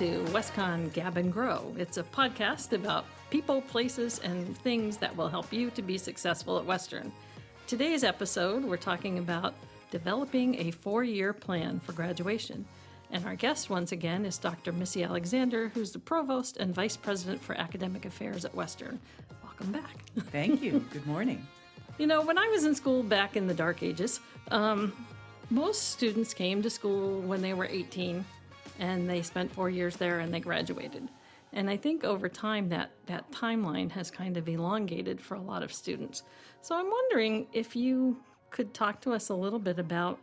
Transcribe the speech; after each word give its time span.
to 0.00 0.24
WestConn 0.32 0.90
Gab 0.94 1.18
and 1.18 1.30
Grow. 1.30 1.74
It's 1.76 1.98
a 1.98 2.02
podcast 2.02 2.72
about 2.72 3.04
people, 3.28 3.60
places, 3.60 4.18
and 4.20 4.56
things 4.56 4.96
that 4.96 5.14
will 5.14 5.28
help 5.28 5.52
you 5.52 5.68
to 5.72 5.82
be 5.82 5.98
successful 5.98 6.56
at 6.56 6.64
Western. 6.64 7.12
Today's 7.66 8.02
episode, 8.02 8.64
we're 8.64 8.78
talking 8.78 9.18
about 9.18 9.52
developing 9.90 10.58
a 10.58 10.70
four 10.70 11.04
year 11.04 11.34
plan 11.34 11.80
for 11.80 11.92
graduation. 11.92 12.64
And 13.10 13.26
our 13.26 13.34
guest, 13.34 13.68
once 13.68 13.92
again, 13.92 14.24
is 14.24 14.38
Dr. 14.38 14.72
Missy 14.72 15.04
Alexander, 15.04 15.68
who's 15.68 15.92
the 15.92 15.98
Provost 15.98 16.56
and 16.56 16.74
Vice 16.74 16.96
President 16.96 17.42
for 17.42 17.54
Academic 17.56 18.06
Affairs 18.06 18.46
at 18.46 18.54
Western. 18.54 18.98
Welcome 19.42 19.70
back. 19.70 20.02
Thank 20.30 20.62
you. 20.62 20.82
Good 20.94 21.06
morning. 21.06 21.46
you 21.98 22.06
know, 22.06 22.22
when 22.22 22.38
I 22.38 22.48
was 22.48 22.64
in 22.64 22.74
school 22.74 23.02
back 23.02 23.36
in 23.36 23.46
the 23.46 23.52
dark 23.52 23.82
ages, 23.82 24.20
um, 24.50 24.94
most 25.50 25.90
students 25.90 26.32
came 26.32 26.62
to 26.62 26.70
school 26.70 27.20
when 27.20 27.42
they 27.42 27.52
were 27.52 27.66
18 27.66 28.24
and 28.80 29.08
they 29.08 29.22
spent 29.22 29.52
four 29.52 29.70
years 29.70 29.96
there 29.96 30.18
and 30.18 30.34
they 30.34 30.40
graduated. 30.40 31.08
And 31.52 31.68
I 31.68 31.76
think 31.76 32.02
over 32.02 32.28
time 32.28 32.68
that, 32.70 32.90
that 33.06 33.30
timeline 33.30 33.90
has 33.92 34.10
kind 34.10 34.36
of 34.36 34.48
elongated 34.48 35.20
for 35.20 35.34
a 35.34 35.40
lot 35.40 35.62
of 35.62 35.72
students. 35.72 36.22
So 36.62 36.74
I'm 36.74 36.90
wondering 36.90 37.46
if 37.52 37.76
you 37.76 38.16
could 38.50 38.72
talk 38.72 39.00
to 39.02 39.12
us 39.12 39.28
a 39.28 39.34
little 39.34 39.58
bit 39.58 39.78
about 39.78 40.18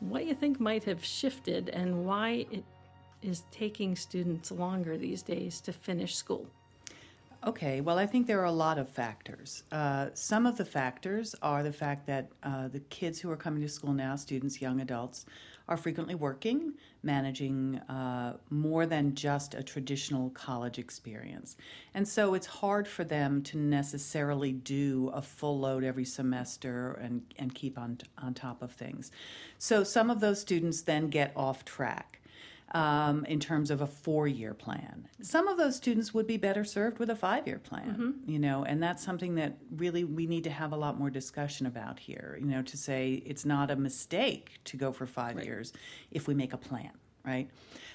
what 0.00 0.26
you 0.26 0.34
think 0.34 0.60
might 0.60 0.84
have 0.84 1.04
shifted 1.04 1.68
and 1.70 2.04
why 2.04 2.46
it 2.50 2.64
is 3.22 3.44
taking 3.50 3.96
students 3.96 4.50
longer 4.50 4.96
these 4.96 5.22
days 5.22 5.60
to 5.62 5.72
finish 5.72 6.14
school. 6.14 6.46
Okay, 7.46 7.80
well, 7.80 7.98
I 7.98 8.06
think 8.06 8.26
there 8.26 8.40
are 8.40 8.46
a 8.46 8.52
lot 8.52 8.78
of 8.78 8.88
factors. 8.88 9.62
Uh, 9.70 10.08
some 10.14 10.44
of 10.44 10.56
the 10.56 10.64
factors 10.64 11.36
are 11.40 11.62
the 11.62 11.72
fact 11.72 12.06
that 12.06 12.30
uh, 12.42 12.66
the 12.68 12.80
kids 12.80 13.20
who 13.20 13.30
are 13.30 13.36
coming 13.36 13.62
to 13.62 13.68
school 13.68 13.92
now, 13.92 14.16
students, 14.16 14.60
young 14.60 14.80
adults, 14.80 15.24
are 15.68 15.76
frequently 15.76 16.14
working, 16.14 16.72
managing 17.02 17.78
uh, 17.88 18.36
more 18.50 18.86
than 18.86 19.14
just 19.14 19.54
a 19.54 19.62
traditional 19.62 20.30
college 20.30 20.78
experience. 20.78 21.56
And 21.94 22.08
so 22.08 22.34
it's 22.34 22.46
hard 22.46 22.88
for 22.88 23.04
them 23.04 23.42
to 23.44 23.58
necessarily 23.58 24.52
do 24.52 25.10
a 25.14 25.20
full 25.20 25.58
load 25.58 25.84
every 25.84 26.06
semester 26.06 26.98
and, 27.02 27.22
and 27.38 27.54
keep 27.54 27.78
on, 27.78 27.98
on 28.16 28.34
top 28.34 28.62
of 28.62 28.72
things. 28.72 29.10
So 29.58 29.84
some 29.84 30.10
of 30.10 30.20
those 30.20 30.40
students 30.40 30.82
then 30.82 31.08
get 31.08 31.32
off 31.36 31.64
track 31.64 32.17
um, 32.72 33.24
in 33.24 33.40
terms 33.40 33.70
of 33.70 33.80
a 33.80 33.86
four-year 33.86 34.54
plan. 34.54 35.08
Some 35.22 35.48
of 35.48 35.56
those 35.56 35.76
students 35.76 36.12
would 36.12 36.26
be 36.26 36.36
better 36.36 36.64
served 36.64 36.98
with 36.98 37.10
a 37.10 37.16
five-year 37.16 37.58
plan, 37.58 37.90
mm-hmm. 37.90 38.30
you 38.30 38.38
know, 38.38 38.64
and 38.64 38.82
that's 38.82 39.02
something 39.02 39.36
that 39.36 39.56
really 39.70 40.04
we 40.04 40.26
need 40.26 40.44
to 40.44 40.50
have 40.50 40.72
a 40.72 40.76
lot 40.76 40.98
more 40.98 41.10
discussion 41.10 41.66
about 41.66 41.98
here. 41.98 42.36
You 42.40 42.46
know, 42.46 42.62
to 42.62 42.76
say 42.76 43.22
it's 43.24 43.44
not 43.44 43.70
a 43.70 43.76
mistake 43.76 44.58
to 44.64 44.76
go 44.76 44.92
for 44.92 45.06
five 45.06 45.36
right. 45.36 45.44
years 45.44 45.72
if 46.10 46.28
we 46.28 46.34
make 46.34 46.52
a 46.52 46.58
plan, 46.58 46.90
right? 47.24 47.48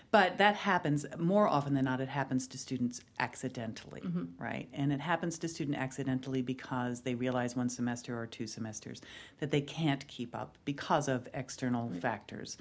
But 0.09 0.38
that 0.38 0.55
happens 0.55 1.07
more 1.17 1.47
often 1.47 1.73
than 1.73 1.85
not. 1.85 1.99
It 1.99 2.07
happens 2.07 2.47
to 2.49 2.57
students 2.59 3.01
accidentally, 3.19 4.01
mm-hmm. 4.01 4.25
right? 4.38 4.69
And 4.71 4.94
it 4.94 4.99
happens 4.99 5.39
to 5.39 5.47
student 5.47 5.75
accidentally 5.75 6.44
because 6.44 7.01
they 7.01 7.16
realize 7.16 7.55
one 7.55 7.67
semester 7.67 8.19
or 8.19 8.27
two 8.27 8.45
semesters 8.45 9.01
that 9.39 9.49
they 9.49 9.61
can't 9.61 10.07
keep 10.07 10.35
up 10.35 10.55
because 10.66 11.07
of 11.07 11.27
external 11.33 11.89
right. 11.89 11.99
factors. 11.99 12.57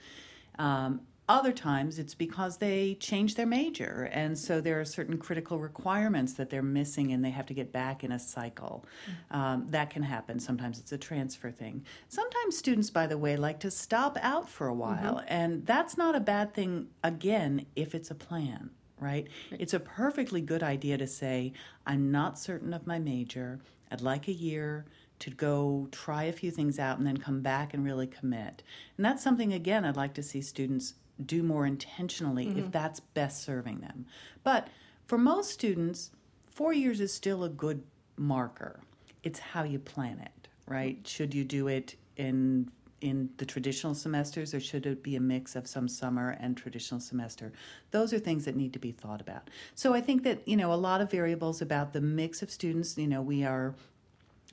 Um, 0.59 1.03
other 1.33 1.53
times 1.53 1.99
it's 1.99 2.15
because 2.15 2.59
they 2.59 2.95
change 3.09 3.35
their 3.35 3.47
major, 3.47 4.09
and 4.13 4.39
so 4.39 4.61
there 4.61 4.79
are 4.81 4.85
certain 4.85 5.19
critical 5.19 5.59
requirements 5.59 6.35
that 6.35 6.51
they're 6.51 6.63
missing 6.63 7.13
and 7.13 7.25
they 7.25 7.31
have 7.31 7.47
to 7.47 7.55
get 7.55 7.73
back 7.73 8.05
in 8.05 8.13
a 8.13 8.19
cycle. 8.19 8.85
Mm-hmm. 8.85 9.41
Um, 9.41 9.67
that 9.69 9.91
can 9.91 10.03
happen. 10.03 10.39
Sometimes 10.39 10.79
it's 10.79 10.93
a 10.93 10.99
transfer 10.99 11.51
thing. 11.51 11.85
Sometimes 12.09 12.57
students, 12.57 12.91
by 12.91 13.07
the 13.07 13.19
way, 13.19 13.37
like 13.37 13.61
to 13.61 13.71
stop 13.71 14.19
out 14.21 14.49
for 14.49 14.67
a 14.69 14.75
while, 14.75 15.17
mm-hmm. 15.17 15.39
and 15.39 15.67
that's 15.67 15.97
not 15.97 16.15
a 16.15 16.21
bad 16.21 16.55
thing, 16.55 16.89
again, 17.03 17.67
if 17.75 17.95
it's 17.95 18.11
a 18.11 18.15
plan. 18.15 18.71
Right? 18.99 19.27
It's 19.51 19.75
a 19.75 19.81
perfectly 19.81 20.41
good 20.41 20.63
idea 20.63 20.97
to 20.97 21.09
say, 21.09 21.55
I'm 21.85 22.13
not 22.13 22.39
certain 22.39 22.73
of 22.73 22.87
my 22.87 23.01
major. 23.01 23.59
I'd 23.91 24.01
like 24.01 24.29
a 24.29 24.33
year 24.33 24.87
to 25.19 25.31
go 25.31 25.89
try 25.91 26.23
a 26.25 26.33
few 26.33 26.53
things 26.53 26.79
out 26.79 26.99
and 26.99 27.07
then 27.07 27.17
come 27.17 27.41
back 27.43 27.75
and 27.75 27.85
really 27.85 28.07
commit. 28.07 28.63
And 28.97 29.05
that's 29.05 29.25
something, 29.25 29.53
again, 29.53 29.85
I'd 29.85 29.97
like 29.97 30.15
to 30.15 30.23
see 30.23 30.41
students 30.41 30.95
do 31.25 31.43
more 31.43 31.67
intentionally 31.67 32.47
mm-hmm. 32.47 32.59
if 32.61 32.73
that's 32.73 33.01
best 33.01 33.43
serving 33.43 33.81
them. 33.81 34.07
But 34.43 34.69
for 35.07 35.19
most 35.19 35.51
students, 35.51 36.11
four 36.51 36.73
years 36.73 37.01
is 37.01 37.13
still 37.13 37.45
a 37.45 37.49
good 37.49 37.83
marker. 38.17 38.81
It's 39.23 39.39
how 39.39 39.65
you 39.65 39.79
plan 39.79 40.19
it, 40.21 40.49
right? 40.67 40.97
Mm-hmm. 40.97 41.05
Should 41.05 41.35
you 41.35 41.45
do 41.45 41.69
it 41.69 41.97
in 42.17 42.71
in 43.03 43.29
the 43.39 43.45
traditional 43.45 43.95
semesters 43.95 44.55
or 44.55 44.61
should 44.61 44.87
it 44.87 45.03
be 45.03 45.17
a 45.17 45.21
mix 45.21 45.57
of 45.57 45.67
some 45.67 45.89
summer 45.89 46.37
and 46.41 46.57
traditional 46.57 47.01
semester 47.01 47.53
those 47.91 48.13
are 48.13 48.19
things 48.19 48.45
that 48.45 48.55
need 48.55 48.73
to 48.73 48.79
be 48.79 48.93
thought 48.93 49.21
about 49.21 49.51
so 49.75 49.93
i 49.93 50.01
think 50.01 50.23
that 50.23 50.47
you 50.47 50.57
know 50.57 50.73
a 50.73 50.75
lot 50.75 51.01
of 51.01 51.11
variables 51.11 51.61
about 51.61 51.93
the 51.93 52.01
mix 52.01 52.43
of 52.43 52.51
students 52.51 52.97
you 52.97 53.09
know 53.09 53.21
we 53.21 53.45
are 53.45 53.75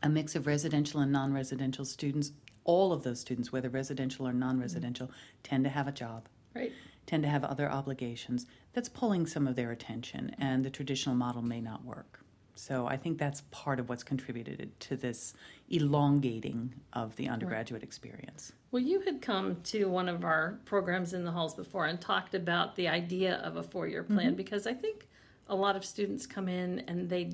a 0.02 0.10
mix 0.10 0.36
of 0.36 0.48
residential 0.48 1.00
and 1.00 1.12
non-residential 1.12 1.86
students 1.86 2.32
all 2.64 2.92
of 2.92 3.04
those 3.04 3.20
students 3.20 3.52
whether 3.52 3.70
residential 3.70 4.28
or 4.28 4.34
non-residential 4.34 5.08
mm-hmm. 5.08 5.44
tend 5.44 5.64
to 5.64 5.70
have 5.70 5.88
a 5.88 5.92
job 5.92 6.28
right. 6.56 6.72
tend 7.06 7.24
to 7.24 7.30
have 7.30 7.44
other 7.44 7.72
obligations. 7.72 8.46
That's 8.74 8.90
pulling 8.90 9.26
some 9.26 9.48
of 9.48 9.56
their 9.56 9.72
attention, 9.72 10.36
and 10.40 10.64
the 10.64 10.70
traditional 10.70 11.16
model 11.16 11.42
may 11.42 11.62
not 11.62 11.84
work. 11.84 12.20
So 12.56 12.88
I 12.88 12.98
think 12.98 13.18
that's 13.18 13.42
part 13.52 13.80
of 13.80 13.88
what's 13.88 14.04
contributed 14.04 14.78
to 14.82 14.98
this 14.98 15.34
elongating 15.70 16.76
of 16.92 17.16
the 17.16 17.30
undergraduate 17.30 17.82
right. 17.82 17.88
experience. 17.88 18.52
Well, 18.72 18.84
you 18.84 19.00
had 19.00 19.22
come 19.22 19.62
to 19.64 19.86
one 19.86 20.10
of 20.10 20.26
our 20.26 20.60
programs 20.66 21.14
in 21.14 21.24
the 21.24 21.32
halls 21.32 21.56
before 21.56 21.86
and 21.86 22.00
talked 22.02 22.36
about 22.36 22.76
the 22.76 22.90
idea 22.90 23.36
of 23.38 23.56
a 23.56 23.64
four-year 23.64 24.04
plan 24.04 24.28
mm-hmm. 24.28 24.36
because 24.36 24.68
I 24.68 24.74
think 24.74 25.08
a 25.48 25.56
lot 25.56 25.78
of 25.78 25.86
students 25.86 26.28
come 26.28 26.50
in 26.50 26.80
and 26.88 27.10
they 27.10 27.32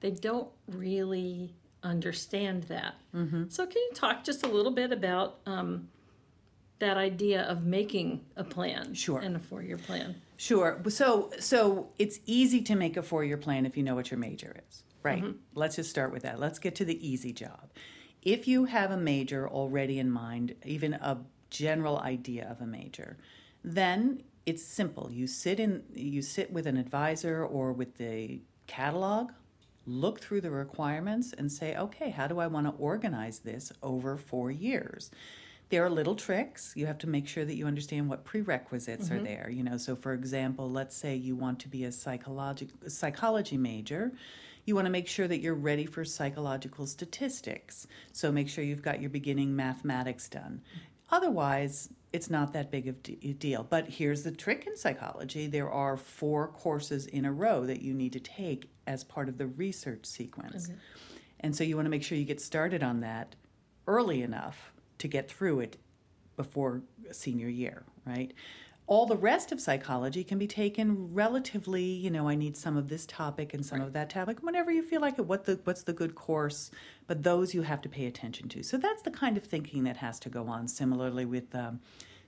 they 0.00 0.10
don't 0.10 0.48
really 0.68 1.54
understand 1.82 2.64
that. 2.64 2.96
Mm-hmm. 3.14 3.44
So, 3.48 3.64
can 3.66 3.76
you 3.76 3.90
talk 3.94 4.24
just 4.24 4.44
a 4.44 4.48
little 4.48 4.72
bit 4.72 4.92
about 4.92 5.38
um, 5.46 5.88
that 6.78 6.96
idea 6.96 7.42
of 7.42 7.64
making 7.64 8.24
a 8.36 8.44
plan 8.44 8.94
sure. 8.94 9.20
and 9.20 9.36
a 9.36 9.38
four-year 9.38 9.78
plan. 9.78 10.20
Sure. 10.36 10.82
So 10.88 11.30
so 11.38 11.90
it's 11.98 12.18
easy 12.26 12.60
to 12.62 12.74
make 12.74 12.96
a 12.96 13.02
four-year 13.02 13.38
plan 13.38 13.66
if 13.66 13.76
you 13.76 13.82
know 13.82 13.94
what 13.94 14.10
your 14.10 14.18
major 14.18 14.56
is 14.68 14.82
right? 15.06 15.22
Mm-hmm. 15.22 15.38
let's 15.54 15.76
just 15.76 15.88
start 15.88 16.12
with 16.12 16.24
that. 16.24 16.40
Let's 16.40 16.58
get 16.58 16.74
to 16.76 16.84
the 16.84 17.06
easy 17.06 17.32
job. 17.32 17.70
If 18.22 18.48
you 18.48 18.64
have 18.64 18.90
a 18.90 18.96
major 18.96 19.48
already 19.48 19.98
in 19.98 20.10
mind 20.10 20.54
even 20.64 20.94
a 20.94 21.18
general 21.50 21.98
idea 21.98 22.48
of 22.50 22.60
a 22.60 22.66
major 22.66 23.16
then 23.62 24.22
it's 24.44 24.64
simple. 24.64 25.10
You 25.10 25.26
sit 25.26 25.58
in 25.58 25.82
you 25.94 26.22
sit 26.22 26.52
with 26.52 26.66
an 26.66 26.76
advisor 26.76 27.44
or 27.44 27.72
with 27.72 27.96
the 27.96 28.40
catalog 28.66 29.32
look 29.86 30.20
through 30.20 30.40
the 30.40 30.50
requirements 30.50 31.32
and 31.32 31.50
say 31.50 31.76
okay 31.76 32.10
how 32.10 32.26
do 32.26 32.40
i 32.40 32.46
want 32.48 32.66
to 32.66 32.72
organize 32.72 33.38
this 33.38 33.72
over 33.84 34.16
four 34.16 34.50
years 34.50 35.12
there 35.68 35.84
are 35.84 35.90
little 35.90 36.14
tricks. 36.14 36.72
You 36.76 36.86
have 36.86 36.98
to 36.98 37.08
make 37.08 37.26
sure 37.26 37.44
that 37.44 37.56
you 37.56 37.66
understand 37.66 38.08
what 38.08 38.24
prerequisites 38.24 39.08
mm-hmm. 39.08 39.16
are 39.16 39.22
there. 39.22 39.50
You 39.50 39.64
know, 39.64 39.76
so 39.76 39.96
for 39.96 40.12
example, 40.12 40.70
let's 40.70 40.96
say 40.96 41.16
you 41.16 41.34
want 41.34 41.58
to 41.60 41.68
be 41.68 41.84
a 41.84 41.92
psychology 41.92 42.68
psychology 42.88 43.56
major. 43.56 44.12
You 44.64 44.74
want 44.74 44.86
to 44.86 44.90
make 44.90 45.06
sure 45.06 45.28
that 45.28 45.38
you're 45.38 45.54
ready 45.54 45.86
for 45.86 46.04
psychological 46.04 46.86
statistics. 46.86 47.86
So 48.12 48.32
make 48.32 48.48
sure 48.48 48.64
you've 48.64 48.82
got 48.82 49.00
your 49.00 49.10
beginning 49.10 49.54
mathematics 49.54 50.28
done. 50.28 50.60
Otherwise, 51.10 51.88
it's 52.12 52.30
not 52.30 52.52
that 52.52 52.70
big 52.72 52.88
of 52.88 52.96
a 53.22 53.32
deal. 53.34 53.64
But 53.68 53.88
here's 53.88 54.24
the 54.24 54.32
trick 54.32 54.66
in 54.66 54.76
psychology 54.76 55.46
there 55.46 55.70
are 55.70 55.96
four 55.96 56.48
courses 56.48 57.06
in 57.06 57.24
a 57.24 57.32
row 57.32 57.64
that 57.66 57.82
you 57.82 57.94
need 57.94 58.12
to 58.14 58.20
take 58.20 58.70
as 58.86 59.04
part 59.04 59.28
of 59.28 59.38
the 59.38 59.46
research 59.46 60.06
sequence. 60.06 60.70
And 61.40 61.54
so 61.54 61.64
you 61.64 61.76
want 61.76 61.86
to 61.86 61.90
make 61.90 62.02
sure 62.02 62.16
you 62.16 62.24
get 62.24 62.40
started 62.40 62.82
on 62.82 63.00
that 63.00 63.34
early 63.86 64.22
enough 64.22 64.72
to 64.98 65.08
get 65.08 65.30
through 65.30 65.60
it 65.60 65.76
before 66.36 66.82
senior 67.12 67.48
year, 67.48 67.84
right? 68.04 68.32
All 68.88 69.04
the 69.04 69.16
rest 69.16 69.50
of 69.50 69.60
psychology 69.60 70.22
can 70.22 70.38
be 70.38 70.46
taken 70.46 71.12
relatively, 71.12 71.82
you 71.82 72.08
know, 72.08 72.28
I 72.28 72.36
need 72.36 72.56
some 72.56 72.76
of 72.76 72.88
this 72.88 73.04
topic 73.04 73.52
and 73.52 73.66
some 73.66 73.80
right. 73.80 73.86
of 73.86 73.92
that 73.94 74.10
topic, 74.10 74.42
whenever 74.42 74.70
you 74.70 74.82
feel 74.82 75.00
like 75.00 75.18
it, 75.18 75.26
what 75.26 75.44
the 75.44 75.58
what's 75.64 75.82
the 75.82 75.92
good 75.92 76.14
course, 76.14 76.70
but 77.08 77.24
those 77.24 77.52
you 77.52 77.62
have 77.62 77.82
to 77.82 77.88
pay 77.88 78.06
attention 78.06 78.48
to. 78.50 78.62
So 78.62 78.76
that's 78.76 79.02
the 79.02 79.10
kind 79.10 79.36
of 79.36 79.42
thinking 79.42 79.84
that 79.84 79.96
has 79.96 80.20
to 80.20 80.28
go 80.28 80.46
on. 80.46 80.68
Similarly 80.68 81.24
with 81.24 81.52
um, 81.54 81.80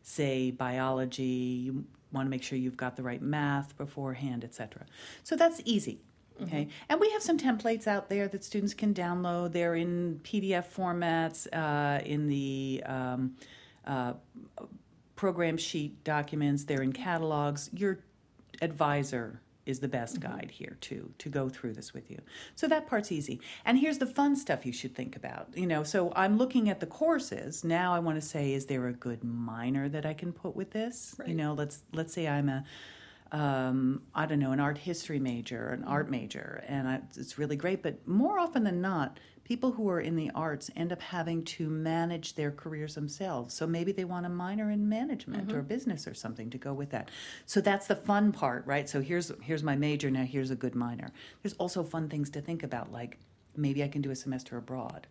say 0.03 0.51
biology, 0.51 1.23
you 1.23 1.85
want 2.13 2.27
to 2.27 2.31
make 2.31 2.43
sure 2.43 2.59
you've 2.59 2.77
got 2.77 2.97
the 2.97 3.03
right 3.03 3.23
math 3.23 3.77
beforehand, 3.77 4.43
etc. 4.43 4.85
So 5.23 5.37
that's 5.37 5.61
easy. 5.65 6.01
Okay, 6.43 6.63
mm-hmm. 6.63 6.71
and 6.89 7.01
we 7.01 7.11
have 7.11 7.23
some 7.23 7.39
templates 7.39 7.87
out 7.87 8.09
there 8.09 8.29
that 8.29 8.45
students 8.45 8.75
can 8.75 8.95
download. 8.95 9.53
They're 9.53 9.75
in 9.75 10.21
PDF 10.23 10.67
formats, 10.73 11.47
uh, 11.53 12.03
in 12.05 12.29
the 12.29 12.83
um, 12.87 13.35
uh, 13.87 14.15
program 15.17 15.57
sheet 15.57 16.05
documents. 16.05 16.65
They're 16.65 16.83
in 16.83 16.93
catalogs. 16.93 17.71
Your 17.73 17.99
advisor 18.63 19.41
is 19.69 19.81
the 19.81 19.89
best 19.89 20.19
mm-hmm. 20.19 20.33
guide 20.33 20.51
here 20.51 20.79
too 20.81 21.13
to 21.19 21.29
go 21.29 21.49
through 21.49 21.75
this 21.75 21.93
with 21.93 22.11
you. 22.11 22.19
So 22.55 22.67
that 22.69 22.87
part's 22.87 23.13
easy. 23.13 23.41
And 23.67 23.79
here's 23.79 23.99
the 23.99 24.07
fun 24.07 24.35
stuff 24.35 24.65
you 24.65 24.73
should 24.73 24.95
think 24.95 25.15
about. 25.15 25.49
You 25.55 25.67
know, 25.67 25.83
so 25.83 26.11
I'm 26.17 26.39
looking 26.39 26.71
at 26.71 26.81
the 26.81 26.87
courses. 26.87 27.63
Now 27.63 27.95
I 27.95 27.99
want 27.99 28.17
to 28.17 28.27
say 28.27 28.55
is 28.55 28.67
there 28.67 28.89
a 28.89 28.95
good 28.95 29.23
minor 29.23 29.89
that 29.91 30.07
I 30.07 30.15
can 30.15 30.33
put 30.33 30.57
with 30.57 30.71
this? 30.71 31.15
Right. 31.19 31.29
You 31.29 31.35
know, 31.35 31.53
let's 31.53 31.83
let's 31.93 32.15
say 32.15 32.27
I'm 32.27 32.49
a 32.49 32.65
um, 33.33 34.03
I 34.15 34.27
don't 34.27 34.39
know, 34.39 34.53
an 34.53 34.61
art 34.61 34.79
history 34.79 35.19
major, 35.19 35.69
an 35.69 35.85
art 35.85 36.11
major, 36.11 36.65
and 36.67 36.89
I, 36.89 37.01
it's 37.17 37.39
really 37.39 37.57
great. 37.57 37.83
But 37.83 38.07
more 38.09 38.39
often 38.39 38.65
than 38.65 38.81
not, 38.81 39.19
people 39.45 39.73
who 39.73 39.89
are 39.89 40.01
in 40.01 40.17
the 40.17 40.31
arts 40.35 40.71
end 40.77 40.93
up 40.93 41.01
having 41.01 41.43
to 41.43 41.69
manage 41.69 42.35
their 42.35 42.51
careers 42.51 42.95
themselves. 42.95 43.55
So 43.55 43.67
maybe 43.67 43.93
they 43.93 44.05
want 44.05 44.27
a 44.27 44.29
minor 44.29 44.71
in 44.71 44.89
management 44.89 45.53
or 45.53 45.63
business 45.63 46.07
or 46.07 46.15
something 46.15 46.51
to 46.51 46.59
go 46.59 46.73
with 46.75 46.91
that. 46.91 47.11
So 47.47 47.61
that's 47.61 47.87
the 47.87 47.97
fun 47.97 48.33
part, 48.33 48.67
right? 48.67 48.89
So 48.89 49.01
here's 49.01 49.33
here's 49.43 49.63
my 49.63 49.77
major 49.77 50.11
now. 50.11 50.25
Here's 50.25 50.51
a 50.51 50.57
good 50.57 50.75
minor. 50.75 51.13
There's 51.43 51.55
also 51.55 51.83
fun 51.83 52.09
things 52.09 52.31
to 52.31 52.41
think 52.41 52.63
about, 52.63 52.93
like 52.93 53.19
maybe 53.57 53.83
I 53.83 53.89
can 53.89 54.03
do 54.03 54.11
a 54.11 54.17
semester 54.17 54.57
abroad. 54.57 55.07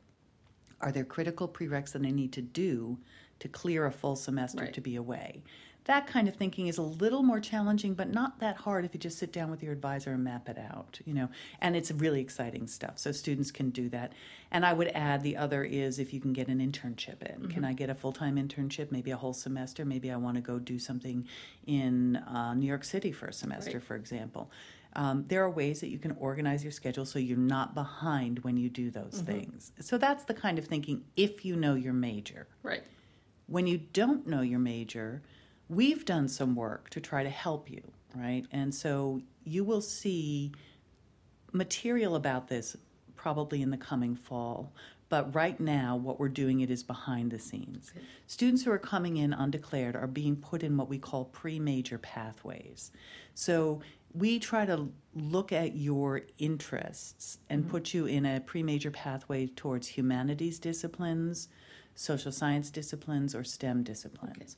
Are 0.82 0.92
there 0.92 1.04
critical 1.06 1.48
prereqs 1.48 1.92
that 1.94 2.04
I 2.06 2.12
need 2.12 2.32
to 2.34 2.42
do 2.42 3.00
to 3.40 3.48
clear 3.48 3.86
a 3.86 3.92
full 3.92 4.16
semester 4.16 4.64
Right. 4.66 4.74
to 4.74 4.82
be 4.82 4.96
away? 4.96 5.44
That 5.88 6.06
kind 6.06 6.28
of 6.28 6.36
thinking 6.36 6.68
is 6.68 6.78
a 6.78 6.82
little 6.84 7.24
more 7.24 7.40
challenging, 7.40 7.94
but 7.94 8.12
not 8.12 8.40
that 8.42 8.58
hard 8.58 8.84
if 8.84 8.94
you 8.94 9.00
just 9.00 9.18
sit 9.18 9.32
down 9.32 9.50
with 9.50 9.64
your 9.64 9.72
advisor 9.72 10.12
and 10.12 10.22
map 10.22 10.50
it 10.50 10.58
out, 10.58 11.00
you 11.06 11.14
know. 11.14 11.30
And 11.62 11.78
it's 11.78 11.92
really 11.92 12.20
exciting 12.20 12.68
stuff. 12.68 13.00
So 13.00 13.14
students 13.14 13.52
can 13.52 13.70
do 13.70 13.88
that. 13.90 14.12
And 14.52 14.66
I 14.66 14.74
would 14.74 14.90
add 14.90 15.24
the 15.24 15.38
other 15.38 15.64
is 15.64 15.98
if 15.98 16.14
you 16.14 16.20
can 16.20 16.34
get 16.34 16.50
an 16.50 16.60
internship 16.60 17.24
in. 17.24 17.48
Can 17.48 17.64
I 17.64 17.72
get 17.72 17.90
a 17.90 17.96
full 17.96 18.12
time 18.12 18.36
internship, 18.36 18.92
maybe 18.92 19.12
a 19.12 19.18
whole 19.18 19.34
semester? 19.34 19.86
Maybe 19.86 20.12
I 20.12 20.18
want 20.18 20.36
to 20.36 20.42
go 20.42 20.60
do 20.60 20.78
something 20.78 21.26
in 21.66 22.18
uh, 22.18 22.54
New 22.54 22.68
York 22.68 22.84
City 22.84 23.14
for 23.14 23.28
a 23.28 23.34
semester, 23.34 23.78
Right. 23.78 23.84
for 23.84 23.96
example. 23.96 24.52
Um, 24.94 25.26
there 25.28 25.44
are 25.44 25.50
ways 25.50 25.80
that 25.82 25.90
you 25.90 26.00
can 26.00 26.18
organize 26.20 26.64
your 26.64 26.72
schedule 26.72 27.06
so 27.06 27.18
you're 27.20 27.38
not 27.38 27.74
behind 27.74 28.40
when 28.40 28.58
you 28.58 28.70
do 28.70 28.90
those 28.90 29.22
things. 29.26 29.72
So 29.80 29.98
that's 29.98 30.24
the 30.26 30.34
kind 30.34 30.58
of 30.60 30.66
thinking 30.66 31.04
if 31.16 31.46
you 31.46 31.56
know 31.56 31.76
your 31.76 31.94
major. 31.94 32.48
Right. 32.64 32.84
When 33.48 33.68
you 33.68 33.78
don't 33.78 34.28
know 34.28 34.42
your 34.42 34.60
major, 34.60 35.22
we've 35.70 36.06
done 36.06 36.28
some 36.28 36.56
work 36.56 36.90
to 36.92 37.02
try 37.02 37.24
to 37.24 37.30
help 37.30 37.70
you, 37.70 37.82
right? 38.16 38.46
And 38.52 38.74
so 38.74 39.22
you 39.44 39.64
will 39.64 39.82
see 39.82 40.52
material 41.52 42.16
about 42.16 42.48
this 42.48 42.76
probably 43.16 43.62
in 43.62 43.70
the 43.72 43.78
coming 43.78 44.16
fall. 44.16 44.72
But 45.10 45.34
right 45.34 45.58
now, 45.60 45.96
what 45.96 46.20
we're 46.20 46.28
doing 46.28 46.60
it 46.60 46.70
is 46.70 46.84
behind 46.84 47.32
the 47.32 47.40
scenes. 47.40 47.94
Students 48.28 48.64
who 48.64 48.72
are 48.72 48.78
coming 48.78 49.18
in 49.18 49.34
undeclared 49.34 49.96
are 49.96 50.08
being 50.08 50.36
put 50.36 50.64
in 50.64 50.76
what 50.76 50.90
we 50.90 51.00
call 51.00 51.26
pre-major 51.26 51.98
pathways. 51.98 52.92
So 53.34 53.82
we 54.14 54.38
try 54.40 54.66
to 54.66 54.90
look 55.16 55.52
at 55.54 55.76
your 55.76 56.22
interests 56.40 57.38
and 57.50 57.62
mm-hmm. 57.62 57.72
put 57.72 57.94
you 57.94 58.06
in 58.06 58.26
a 58.26 58.42
pre-major 58.42 58.92
pathway 58.92 59.48
towards 59.48 59.88
humanities 59.88 60.60
disciplines, 60.60 61.48
social 61.98 62.32
science 62.32 62.70
disciplines, 62.70 63.34
or 63.34 63.44
STEM 63.44 63.82
disciplines. 63.82 64.56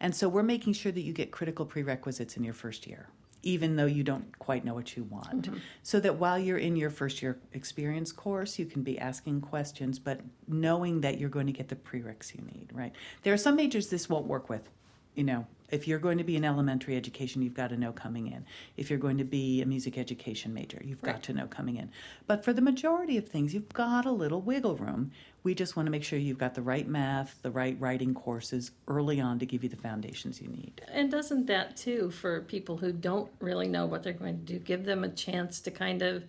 And 0.00 0.14
so 0.14 0.28
we're 0.28 0.42
making 0.42 0.72
sure 0.72 0.90
that 0.90 1.02
you 1.02 1.12
get 1.12 1.30
critical 1.30 1.64
prerequisites 1.64 2.36
in 2.36 2.42
your 2.42 2.52
first 2.52 2.84
year, 2.84 3.08
even 3.44 3.76
though 3.76 3.86
you 3.86 4.02
don't 4.02 4.36
quite 4.40 4.64
know 4.64 4.74
what 4.74 4.96
you 4.96 5.04
want. 5.04 5.42
Mm-hmm. 5.42 5.58
So 5.84 6.00
that 6.00 6.16
while 6.16 6.36
you're 6.36 6.58
in 6.58 6.74
your 6.74 6.90
first 6.90 7.22
year 7.22 7.38
experience 7.52 8.10
course, 8.10 8.58
you 8.58 8.66
can 8.66 8.82
be 8.82 8.98
asking 8.98 9.40
questions, 9.40 10.00
but 10.00 10.20
knowing 10.48 11.00
that 11.02 11.18
you're 11.18 11.30
going 11.30 11.46
to 11.46 11.52
get 11.52 11.68
the 11.68 11.76
prereqs 11.76 12.34
you 12.34 12.42
need, 12.42 12.70
right? 12.72 12.92
There 13.22 13.32
are 13.32 13.38
some 13.38 13.54
majors 13.54 13.88
this 13.88 14.08
won't 14.08 14.26
work 14.26 14.48
with. 14.50 14.68
You 15.14 15.24
know, 15.24 15.46
if 15.70 15.86
you're 15.86 15.98
going 15.98 16.18
to 16.18 16.24
be 16.24 16.36
in 16.36 16.44
elementary 16.44 16.96
education, 16.96 17.42
you've 17.42 17.54
got 17.54 17.70
to 17.70 17.76
know 17.76 17.92
coming 17.92 18.26
in. 18.26 18.44
If 18.76 18.90
you're 18.90 18.98
going 18.98 19.18
to 19.18 19.24
be 19.24 19.62
a 19.62 19.66
music 19.66 19.98
education 19.98 20.52
major, 20.52 20.80
you've 20.84 21.02
got 21.02 21.22
to 21.24 21.32
know 21.32 21.46
coming 21.46 21.76
in. 21.76 21.90
But 22.26 22.44
for 22.44 22.52
the 22.52 22.60
majority 22.60 23.16
of 23.16 23.28
things, 23.28 23.54
you've 23.54 23.68
got 23.68 24.04
a 24.04 24.10
little 24.10 24.40
wiggle 24.40 24.76
room. 24.76 25.12
We 25.42 25.54
just 25.54 25.76
want 25.76 25.86
to 25.86 25.90
make 25.90 26.04
sure 26.04 26.18
you've 26.18 26.38
got 26.38 26.54
the 26.54 26.62
right 26.62 26.86
math, 26.86 27.40
the 27.42 27.50
right 27.50 27.76
writing 27.78 28.14
courses 28.14 28.72
early 28.88 29.20
on 29.20 29.38
to 29.38 29.46
give 29.46 29.62
you 29.62 29.68
the 29.68 29.76
foundations 29.76 30.40
you 30.40 30.48
need. 30.48 30.82
And 30.88 31.10
doesn't 31.10 31.46
that 31.46 31.76
too, 31.76 32.10
for 32.10 32.40
people 32.42 32.76
who 32.76 32.92
don't 32.92 33.30
really 33.40 33.68
know 33.68 33.86
what 33.86 34.02
they're 34.02 34.12
going 34.12 34.44
to 34.44 34.52
do, 34.52 34.58
give 34.58 34.84
them 34.84 35.04
a 35.04 35.08
chance 35.08 35.60
to 35.60 35.70
kind 35.70 36.02
of 36.02 36.24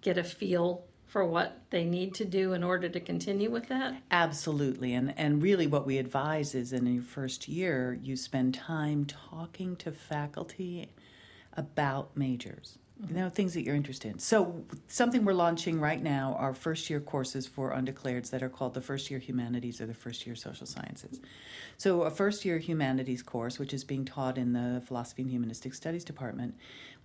get 0.00 0.16
a 0.18 0.24
feel 0.24 0.84
for 1.08 1.24
what 1.24 1.62
they 1.70 1.84
need 1.84 2.14
to 2.14 2.24
do 2.24 2.52
in 2.52 2.62
order 2.62 2.88
to 2.88 3.00
continue 3.00 3.50
with 3.50 3.66
that? 3.68 4.00
Absolutely. 4.10 4.94
And 4.94 5.14
and 5.18 5.42
really 5.42 5.66
what 5.66 5.86
we 5.86 5.98
advise 5.98 6.54
is 6.54 6.72
in 6.72 6.86
your 6.86 7.02
first 7.02 7.48
year 7.48 7.98
you 8.00 8.14
spend 8.14 8.54
time 8.54 9.06
talking 9.06 9.74
to 9.76 9.90
faculty 9.90 10.90
about 11.54 12.16
majors. 12.16 12.78
You 13.06 13.14
know, 13.14 13.30
things 13.30 13.54
that 13.54 13.62
you're 13.62 13.76
interested 13.76 14.10
in. 14.10 14.18
So 14.18 14.64
something 14.88 15.24
we're 15.24 15.32
launching 15.32 15.78
right 15.78 16.02
now 16.02 16.34
are 16.36 16.52
first 16.52 16.90
year 16.90 16.98
courses 16.98 17.46
for 17.46 17.70
undeclareds 17.72 18.30
that 18.30 18.42
are 18.42 18.48
called 18.48 18.74
the 18.74 18.80
first 18.80 19.08
year 19.08 19.20
humanities 19.20 19.80
or 19.80 19.86
the 19.86 19.94
first 19.94 20.26
year 20.26 20.34
social 20.34 20.66
sciences. 20.66 21.20
So 21.76 22.02
a 22.02 22.10
first 22.10 22.44
year 22.44 22.58
humanities 22.58 23.22
course, 23.22 23.60
which 23.60 23.72
is 23.72 23.84
being 23.84 24.04
taught 24.04 24.36
in 24.36 24.52
the 24.52 24.82
philosophy 24.84 25.22
and 25.22 25.30
humanistic 25.30 25.74
studies 25.74 26.02
department, 26.02 26.56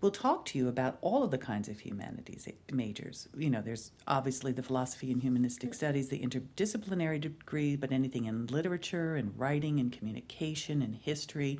will 0.01 0.09
talk 0.09 0.45
to 0.45 0.57
you 0.57 0.67
about 0.67 0.97
all 1.01 1.23
of 1.23 1.29
the 1.29 1.37
kinds 1.37 1.69
of 1.69 1.79
humanities 1.79 2.47
eh, 2.47 2.53
majors. 2.71 3.29
You 3.37 3.51
know, 3.51 3.61
there's 3.61 3.91
obviously 4.07 4.51
the 4.51 4.63
philosophy 4.63 5.11
and 5.11 5.21
humanistic 5.21 5.75
studies, 5.75 6.09
the 6.09 6.19
interdisciplinary 6.19 7.21
degree, 7.21 7.75
but 7.75 7.91
anything 7.91 8.25
in 8.25 8.47
literature 8.47 9.15
and 9.15 9.31
writing 9.37 9.79
and 9.79 9.91
communication 9.91 10.81
and 10.81 10.95
history 10.95 11.59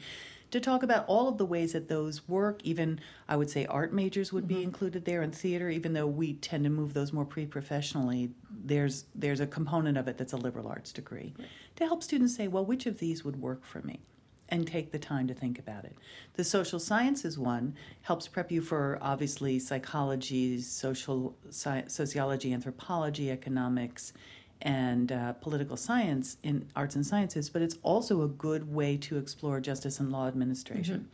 to 0.53 0.59
talk 0.59 0.83
about 0.83 1.03
all 1.07 1.27
of 1.27 1.37
the 1.37 1.45
ways 1.45 1.73
that 1.73 1.89
those 1.89 2.27
work. 2.29 2.61
Even 2.63 2.99
I 3.27 3.35
would 3.35 3.49
say 3.49 3.65
art 3.65 3.91
majors 3.91 4.31
would 4.31 4.47
be 4.47 4.55
mm-hmm. 4.55 4.63
included 4.63 5.03
there 5.03 5.23
in 5.23 5.31
theater, 5.31 5.69
even 5.69 5.93
though 5.93 6.07
we 6.07 6.33
tend 6.35 6.63
to 6.63 6.69
move 6.69 6.93
those 6.93 7.11
more 7.11 7.25
pre-professionally. 7.25 8.31
There's 8.49 9.05
there's 9.15 9.39
a 9.39 9.47
component 9.47 9.97
of 9.97 10.07
it 10.07 10.17
that's 10.17 10.33
a 10.33 10.37
liberal 10.37 10.67
arts 10.67 10.91
degree 10.91 11.33
to 11.75 11.85
help 11.85 12.03
students 12.03 12.35
say, 12.35 12.47
well, 12.47 12.65
which 12.65 12.85
of 12.85 12.99
these 12.99 13.25
would 13.25 13.41
work 13.41 13.65
for 13.65 13.81
me? 13.81 13.99
And 14.49 14.67
take 14.67 14.91
the 14.91 14.99
time 14.99 15.25
to 15.27 15.33
think 15.33 15.57
about 15.57 15.85
it. 15.85 15.95
The 16.33 16.43
social 16.43 16.79
sciences 16.79 17.39
one 17.39 17.73
helps 18.01 18.27
prep 18.27 18.51
you 18.51 18.61
for 18.61 18.99
obviously 19.01 19.57
psychology, 19.57 20.61
social 20.61 21.35
sci- 21.49 21.87
sociology, 21.87 22.53
anthropology, 22.53 23.31
economics, 23.31 24.13
and 24.63 25.11
uh, 25.11 25.33
political 25.33 25.75
science 25.77 26.37
in 26.41 26.65
arts 26.75 26.95
and 26.95 27.05
sciences, 27.05 27.49
but 27.49 27.61
it's 27.61 27.77
also 27.83 28.23
a 28.23 28.27
good 28.27 28.73
way 28.73 28.95
to 28.97 29.17
explore 29.17 29.59
justice 29.59 29.99
and 29.99 30.11
law 30.11 30.25
administration, 30.27 31.09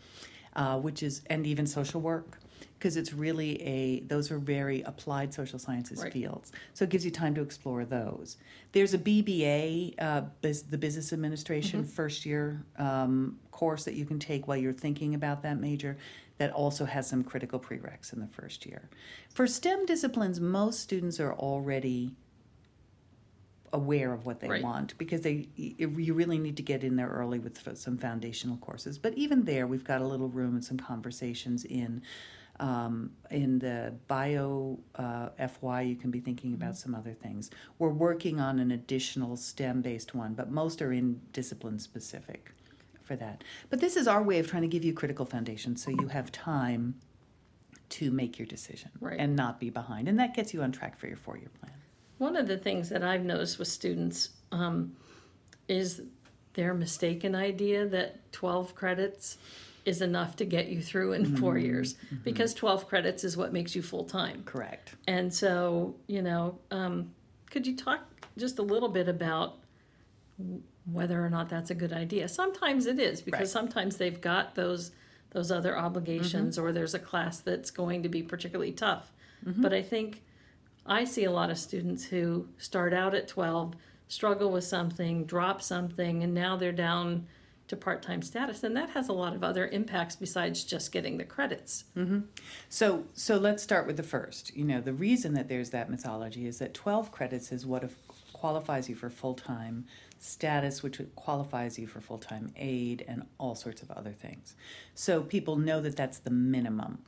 uh, 0.56 0.80
which 0.80 1.02
is, 1.02 1.24
and 1.32 1.46
even 1.48 1.66
social 1.66 2.00
work, 2.00 2.40
because 2.78 2.96
it's 2.96 3.12
really 3.12 3.60
a, 3.64 4.02
those 4.02 4.30
are 4.32 4.38
very 4.38 4.84
applied 4.84 5.34
social 5.34 5.58
sciences 5.58 6.00
Right. 6.04 6.14
fields. 6.14 6.52
So 6.76 6.84
it 6.84 6.92
gives 6.92 7.04
you 7.04 7.10
time 7.12 7.34
to 7.36 7.42
explore 7.42 7.86
those. 7.86 8.38
There's 8.72 8.94
a 8.94 9.00
BBA, 9.00 9.96
uh, 9.98 10.22
bus- 10.44 10.62
the 10.62 10.78
Business 10.78 11.12
Administration 11.12 11.84
first 11.84 12.28
year 12.28 12.64
um, 12.78 13.40
course 13.52 13.84
that 13.86 13.96
you 13.96 14.06
can 14.06 14.20
take 14.20 14.48
while 14.48 14.58
you're 14.58 14.74
thinking 14.74 15.16
about 15.16 15.42
that 15.42 15.60
major 15.60 15.98
that 16.38 16.52
also 16.54 16.86
has 16.86 17.08
some 17.08 17.24
critical 17.24 17.60
prereqs 17.60 18.14
in 18.14 18.20
the 18.20 18.28
first 18.28 18.66
year. 18.66 18.90
For 19.30 19.48
STEM 19.48 19.88
disciplines, 19.88 20.40
most 20.40 20.80
students 20.80 21.20
are 21.20 21.34
already 21.34 22.16
aware 23.74 24.14
of 24.14 24.26
what 24.26 24.40
they 24.40 24.48
Right. 24.50 24.64
want 24.64 24.98
because 24.98 25.22
they 25.22 25.48
you 25.56 26.14
really 26.14 26.38
need 26.38 26.58
to 26.58 26.64
get 26.64 26.84
in 26.84 26.96
there 26.96 27.10
early 27.10 27.40
with 27.40 27.66
f- 27.68 27.78
some 27.78 27.98
foundational 27.98 28.58
courses. 28.58 28.98
But 28.98 29.14
even 29.16 29.44
there, 29.46 29.68
we've 29.68 29.84
got 29.84 30.02
a 30.02 30.08
little 30.08 30.30
room 30.30 30.56
and 30.56 30.64
some 30.64 30.78
conversations 30.78 31.66
in 31.66 32.02
um, 32.60 33.12
in 33.32 33.60
the 33.60 33.94
bio 34.08 34.80
uh, 34.96 35.30
FY. 35.48 35.82
You 35.84 35.96
can 35.96 36.12
be 36.12 36.20
thinking 36.20 36.54
about 36.54 36.76
some 36.78 36.94
other 36.94 37.14
things. 37.14 37.50
We're 37.78 37.90
working 37.90 38.40
on 38.42 38.60
an 38.60 38.72
additional 38.72 39.38
STEM 39.38 39.82
based 39.82 40.14
one, 40.14 40.34
but 40.34 40.52
most 40.52 40.82
are 40.82 40.92
in 40.92 41.22
discipline 41.32 41.80
specific 41.80 42.52
for 43.02 43.16
that. 43.16 43.44
But 43.70 43.80
this 43.80 43.96
is 43.96 44.08
our 44.08 44.22
way 44.22 44.40
of 44.40 44.48
trying 44.48 44.64
to 44.64 44.68
give 44.68 44.84
you 44.84 44.94
critical 44.94 45.26
foundations 45.26 45.82
so 45.84 45.90
you 45.92 46.10
have 46.10 46.32
time 46.34 46.96
to 47.90 48.12
make 48.12 48.38
your 48.38 48.46
decision 48.46 48.92
Right. 49.00 49.20
and 49.20 49.36
not 49.36 49.60
be 49.60 49.70
behind, 49.70 50.08
and 50.10 50.20
that 50.20 50.36
gets 50.36 50.54
you 50.54 50.62
on 50.62 50.72
track 50.72 51.00
for 51.00 51.08
your 51.08 51.18
four 51.18 51.38
year 51.38 51.50
plan. 51.60 51.72
One 52.20 52.36
of 52.36 52.48
the 52.48 52.58
things 52.58 52.90
that 52.90 53.04
I've 53.04 53.24
noticed 53.24 53.58
with 53.58 53.68
students 53.68 54.30
um, 54.52 54.96
is 55.68 56.02
their 56.54 56.74
mistaken 56.74 57.34
idea 57.34 57.88
that 57.88 58.32
12 58.34 58.76
credits 58.76 59.38
is 59.86 60.02
enough 60.02 60.36
to 60.36 60.46
get 60.46 60.68
you 60.68 60.82
through 60.82 61.14
in 61.14 61.38
four 61.38 61.58
years 61.58 61.96
because 62.24 62.54
12 62.54 62.88
credits 62.88 63.24
is 63.24 63.36
what 63.38 63.54
makes 63.54 63.76
you 63.76 63.82
full 63.82 64.04
time. 64.04 64.44
Correct. 64.44 64.94
And 65.08 65.34
so, 65.34 65.96
you 66.08 66.22
know, 66.22 66.60
um, 66.70 67.12
could 67.50 67.66
you 67.66 67.76
talk 67.76 68.02
just 68.38 68.60
a 68.60 68.62
little 68.62 68.90
bit 68.90 69.08
about 69.08 69.58
whether 70.92 71.24
or 71.24 71.30
not 71.30 71.50
that's 71.50 71.70
a 71.72 71.76
good 71.76 71.94
idea? 71.94 72.28
Sometimes 72.28 72.86
it 72.86 73.00
is 73.00 73.22
because 73.22 73.40
Right. 73.40 73.48
sometimes 73.48 73.98
they've 73.98 74.20
got 74.22 74.56
those 74.56 74.92
those 75.32 75.52
other 75.52 75.78
obligations 75.78 76.58
or 76.58 76.72
there's 76.72 76.96
a 76.96 77.00
class 77.00 77.40
that's 77.40 77.70
going 77.70 78.02
to 78.02 78.10
be 78.10 78.24
particularly 78.24 78.72
tough. 78.72 79.12
But 79.46 79.74
I 79.74 79.84
think 79.84 80.24
I 80.90 81.06
see 81.06 81.24
a 81.24 81.32
lot 81.32 81.50
of 81.50 81.58
students 81.58 82.04
who 82.04 82.48
start 82.58 82.94
out 82.94 83.14
at 83.14 83.28
12, 83.28 83.76
struggle 84.08 84.52
with 84.52 84.64
something, 84.64 85.26
drop 85.26 85.62
something, 85.62 86.24
and 86.24 86.34
now 86.34 86.58
they're 86.58 86.72
down 86.72 87.28
to 87.70 87.78
part-time 87.78 88.24
status 88.24 88.64
and 88.64 88.76
that 88.76 88.90
has 88.90 89.10
a 89.10 89.14
lot 89.14 89.36
of 89.36 89.44
other 89.44 89.68
impacts 89.68 90.16
besides 90.16 90.64
just 90.64 90.92
getting 90.92 91.18
the 91.18 91.24
credits. 91.24 91.84
Mm-hmm. 91.96 92.22
So, 92.68 93.06
so 93.14 93.38
let's 93.38 93.62
start 93.62 93.86
with 93.86 93.96
the 93.96 94.04
first. 94.04 94.56
You 94.58 94.66
know, 94.66 94.82
the 94.82 94.92
reason 94.92 95.36
that 95.36 95.48
there's 95.48 95.70
that 95.70 95.88
mythology 95.88 96.48
is 96.48 96.58
that 96.58 96.74
12 96.74 97.12
credits 97.12 97.52
is 97.52 97.68
what 97.68 97.84
if 97.84 97.96
qualifies 98.34 98.90
you 98.90 98.96
for 98.96 99.10
full 99.10 99.36
time 99.36 99.86
status, 100.18 100.82
which 100.82 101.00
qualifies 101.16 101.78
you 101.78 101.86
for 101.86 102.02
full 102.02 102.18
time 102.18 102.52
aid 102.58 103.06
and 103.08 103.24
all 103.38 103.54
sorts 103.54 103.84
of 103.84 103.92
other 103.92 104.12
things. 104.12 104.56
So 104.96 105.22
people 105.22 105.56
know 105.56 105.80
that 105.82 105.96
that's 105.96 106.18
the 106.18 106.32
minimum. 106.32 107.00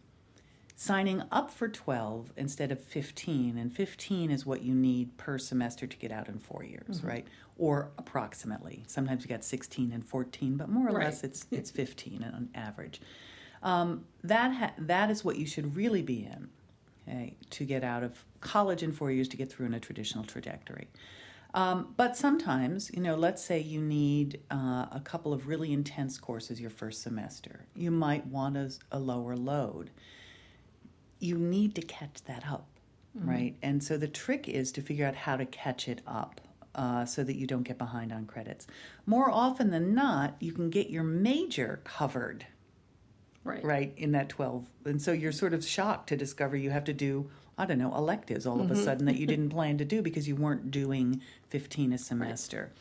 Signing 0.86 1.22
up 1.32 1.52
for 1.52 1.68
12 1.68 2.34
instead 2.38 2.72
of 2.72 2.80
15, 2.84 3.56
and 3.56 3.72
15 3.72 4.32
is 4.32 4.48
what 4.48 4.64
you 4.64 4.74
need 4.74 5.16
per 5.16 5.38
semester 5.38 5.86
to 5.86 5.96
get 5.96 6.12
out 6.12 6.28
in 6.28 6.40
four 6.40 6.64
years, 6.64 6.98
Mm-hmm. 6.98 7.08
right? 7.08 7.28
Or 7.60 7.92
approximately. 8.00 8.84
Sometimes 8.88 9.22
you 9.22 9.30
got 9.30 9.44
16 9.44 9.92
and 9.92 10.04
14, 10.04 10.58
but 10.58 10.70
more 10.70 10.88
or 10.90 10.94
Right. 10.94 11.04
less 11.06 11.24
it's, 11.24 11.46
it's 11.52 11.70
15 11.70 12.24
on 12.24 12.50
average. 12.56 13.00
Um, 13.62 14.06
that, 14.24 14.54
ha- 14.56 14.74
that 14.80 15.12
is 15.12 15.24
what 15.24 15.38
you 15.38 15.46
should 15.46 15.76
really 15.76 16.02
be 16.02 16.26
in 16.26 16.50
okay, 17.08 17.36
to 17.52 17.64
get 17.64 17.84
out 17.84 18.02
of 18.02 18.26
college 18.40 18.82
in 18.82 18.92
four 18.92 19.12
years 19.12 19.28
to 19.28 19.38
get 19.38 19.52
through 19.52 19.68
in 19.68 19.76
a 19.76 19.80
traditional 19.80 20.24
trajectory. 20.24 20.88
Um, 21.54 21.94
but 21.96 22.18
sometimes, 22.18 22.90
you 22.92 23.02
know, 23.04 23.14
let's 23.14 23.44
say 23.44 23.60
you 23.60 23.82
need 23.82 24.40
uh, 24.50 24.88
a 24.92 25.02
couple 25.04 25.32
of 25.32 25.46
really 25.48 25.74
intense 25.74 26.18
courses 26.18 26.60
your 26.60 26.72
first 26.72 27.04
semester. 27.04 27.66
You 27.76 27.92
might 27.92 28.26
want 28.26 28.58
a, 28.58 28.72
a 28.92 28.98
lower 28.98 29.36
load. 29.36 29.92
You 31.22 31.38
need 31.38 31.76
to 31.76 31.82
catch 31.82 32.24
that 32.26 32.44
up, 32.46 32.68
right? 33.16 33.56
And 33.62 33.82
so 33.84 33.98
the 33.98 34.08
trick 34.08 34.50
is 34.50 34.72
to 34.74 34.82
figure 34.82 35.06
out 35.06 35.16
how 35.16 35.38
to 35.38 35.46
catch 35.46 35.88
it 35.88 36.02
up. 36.06 36.42
Uh, 36.74 37.04
so 37.04 37.22
that 37.22 37.36
you 37.36 37.46
don't 37.46 37.64
get 37.64 37.78
behind 37.78 38.14
on 38.14 38.26
credits. 38.26 38.66
More 39.06 39.30
often 39.30 39.72
than 39.72 39.94
not, 39.94 40.38
you 40.40 40.54
can 40.54 40.70
get 40.70 40.90
your 40.90 41.04
major 41.04 41.82
covered 41.84 42.46
Right. 43.44 43.64
right 43.64 43.94
in 43.98 44.12
that 44.12 44.30
12 44.30 44.68
and 44.86 45.02
so 45.02 45.12
you're 45.12 45.32
sort 45.32 45.56
of 45.56 45.66
shocked 45.66 46.10
to 46.10 46.16
discover 46.16 46.56
you 46.56 46.70
have 46.70 46.84
to 46.84 46.94
do 46.94 47.28
i 47.58 47.66
don't 47.66 47.80
know 47.80 47.92
electives 47.96 48.46
all 48.46 48.62
of 48.62 48.70
a 48.70 48.76
sudden 48.76 49.06
that 49.08 49.16
you 49.16 49.26
didn't 49.26 49.50
plan 49.58 49.80
to 49.80 49.84
do 49.86 50.04
because 50.04 50.28
you 50.28 50.36
weren't 50.36 50.70
doing 50.70 51.20
15 51.50 51.92
a 51.94 51.98
semester 51.98 52.72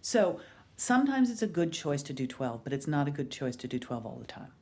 so 0.00 0.38
sometimes 0.76 1.30
it's 1.32 1.42
a 1.42 1.48
good 1.48 1.72
choice 1.72 2.00
to 2.04 2.12
do 2.12 2.28
12 2.28 2.62
but 2.62 2.72
it's 2.72 2.86
not 2.86 3.08
a 3.08 3.10
good 3.10 3.28
choice 3.28 3.56
to 3.56 3.66
do 3.66 3.76
12 3.76 4.06
all 4.06 4.16
the 4.20 4.26
time 4.26 4.52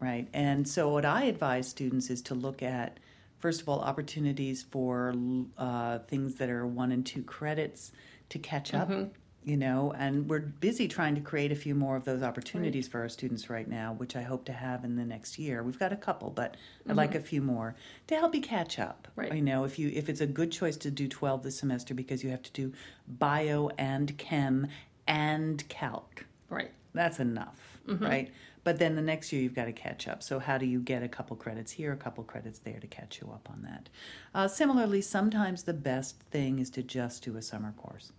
right? 0.00 0.28
And 0.32 0.68
so 0.68 0.88
what 0.88 1.04
i 1.04 1.24
advise 1.24 1.68
students 1.68 2.10
is 2.10 2.22
to 2.22 2.34
look 2.34 2.62
at 2.62 2.98
first 3.38 3.60
of 3.60 3.68
all 3.68 3.80
opportunities 3.80 4.62
for 4.62 5.14
uh, 5.58 5.98
things 6.00 6.36
that 6.36 6.50
are 6.50 6.66
one 6.66 6.92
and 6.92 7.04
two 7.04 7.22
credits 7.22 7.92
to 8.30 8.38
catch 8.38 8.74
up 8.74 8.88
mm-hmm. 8.88 9.04
you 9.44 9.56
know? 9.56 9.94
And 9.96 10.28
we're 10.28 10.40
busy 10.40 10.88
trying 10.88 11.14
to 11.14 11.20
create 11.20 11.52
a 11.52 11.54
few 11.54 11.74
more 11.74 11.94
of 11.94 12.04
those 12.04 12.22
opportunities 12.22 12.88
for 12.88 13.00
our 13.02 13.08
students 13.08 13.48
right 13.48 13.68
now 13.68 13.94
which 13.96 14.16
i 14.16 14.22
hope 14.22 14.44
to 14.46 14.52
have 14.52 14.84
in 14.84 14.96
the 14.96 15.04
next 15.04 15.38
year. 15.38 15.62
We've 15.62 15.78
got 15.78 15.92
a 15.92 15.96
couple 15.96 16.30
but 16.30 16.56
i'd 16.88 16.96
like 16.96 17.10
mm-hmm. 17.10 17.18
a 17.18 17.22
few 17.22 17.42
more 17.42 17.76
to 18.08 18.16
help 18.16 18.34
you 18.34 18.40
catch 18.40 18.78
up 18.78 19.08
Right. 19.16 19.34
you 19.34 19.42
know? 19.42 19.64
If 19.64 19.78
you 19.78 19.90
if 19.94 20.08
it's 20.08 20.20
a 20.20 20.26
good 20.26 20.50
choice 20.50 20.76
to 20.78 20.90
do 20.90 21.08
12 21.08 21.42
this 21.42 21.58
semester 21.58 21.94
because 21.94 22.24
you 22.24 22.30
have 22.30 22.42
to 22.42 22.52
do 22.52 22.72
bio 23.06 23.70
and 23.78 24.16
chem 24.18 24.68
and 25.06 25.66
calc. 25.68 26.26
Right. 26.50 26.70
that's 26.94 27.20
enough, 27.20 27.78
mm-hmm. 27.86 28.04
right? 28.04 28.32
But 28.66 28.80
then 28.80 28.96
the 28.96 29.00
next 29.02 29.32
year 29.32 29.40
you've 29.40 29.54
got 29.54 29.66
to 29.66 29.72
catch 29.72 30.08
up. 30.08 30.24
So 30.24 30.40
how 30.40 30.58
do 30.58 30.66
you 30.66 30.80
get 30.80 31.00
a 31.04 31.08
couple 31.08 31.36
credits 31.36 31.70
here, 31.70 31.92
a 31.92 31.96
couple 31.96 32.24
credits 32.24 32.58
there 32.58 32.80
to 32.80 32.86
catch 32.88 33.20
you 33.20 33.30
up 33.32 33.48
on 33.48 33.62
that? 33.62 33.88
Uh, 34.34 34.48
similarly, 34.48 35.00
sometimes 35.02 35.62
the 35.62 35.72
best 35.72 36.18
thing 36.32 36.58
is 36.58 36.68
to 36.70 36.82
just 36.82 37.22
do 37.22 37.36
a 37.36 37.42
summer 37.42 37.72
course. 37.76 38.10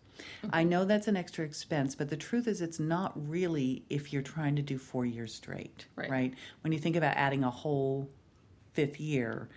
I 0.54 0.63
know 0.63 0.86
that's 0.86 1.10
an 1.10 1.18
extra 1.18 1.44
expense, 1.44 1.96
but 1.96 2.08
the 2.10 2.16
truth 2.16 2.48
is 2.48 2.62
it's 2.62 2.80
not 2.80 3.12
really 3.30 3.84
if 3.89 4.13
you're 4.13 4.22
trying 4.22 4.56
to 4.56 4.62
do 4.62 4.77
four 4.77 5.06
years 5.06 5.36
straight, 5.36 5.86
Right. 5.98 6.34
When 6.62 6.72
you 6.72 6.80
think 6.80 6.96
about 6.96 7.18
adding 7.18 7.44
a 7.44 7.51
whole 7.51 8.10
fifth 8.72 9.01
year, 9.01 9.50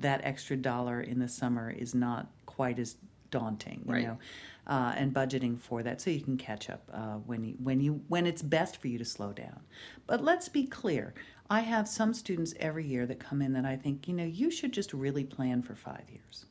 that 0.00 0.22
extra 0.24 0.56
dollar 0.56 1.02
in 1.02 1.18
the 1.18 1.28
summer 1.28 1.70
is 1.70 1.94
not 1.94 2.26
quite 2.46 2.78
as 2.78 2.96
daunting, 3.30 3.82
you 3.86 3.92
Right. 3.92 4.04
know, 4.06 4.18
uh, 4.68 4.92
and 4.96 5.14
budgeting 5.14 5.58
for 5.58 5.82
that 5.82 6.00
so 6.00 6.10
you 6.10 6.20
can 6.20 6.36
catch 6.36 6.68
up 6.68 6.82
uh, 6.92 7.14
when 7.26 7.44
you 7.44 7.54
when 7.62 7.80
you 7.80 8.02
when 8.08 8.26
it's 8.26 8.42
best 8.42 8.76
for 8.76 8.88
you 8.88 8.98
to 8.98 9.04
slow 9.04 9.32
down. 9.32 9.60
But 10.06 10.22
let's 10.22 10.48
be 10.48 10.66
clear. 10.66 11.14
I 11.50 11.60
have 11.60 11.88
some 11.88 12.12
students 12.12 12.52
every 12.60 12.86
year 12.86 13.06
that 13.06 13.18
come 13.18 13.40
in 13.40 13.54
that 13.54 13.64
I 13.64 13.76
think 13.76 14.06
you 14.06 14.14
know 14.14 14.24
you 14.24 14.50
should 14.50 14.72
just 14.72 14.92
really 14.92 15.24
plan 15.24 15.62
for 15.62 15.74
five 15.74 16.04
years. 16.10 16.46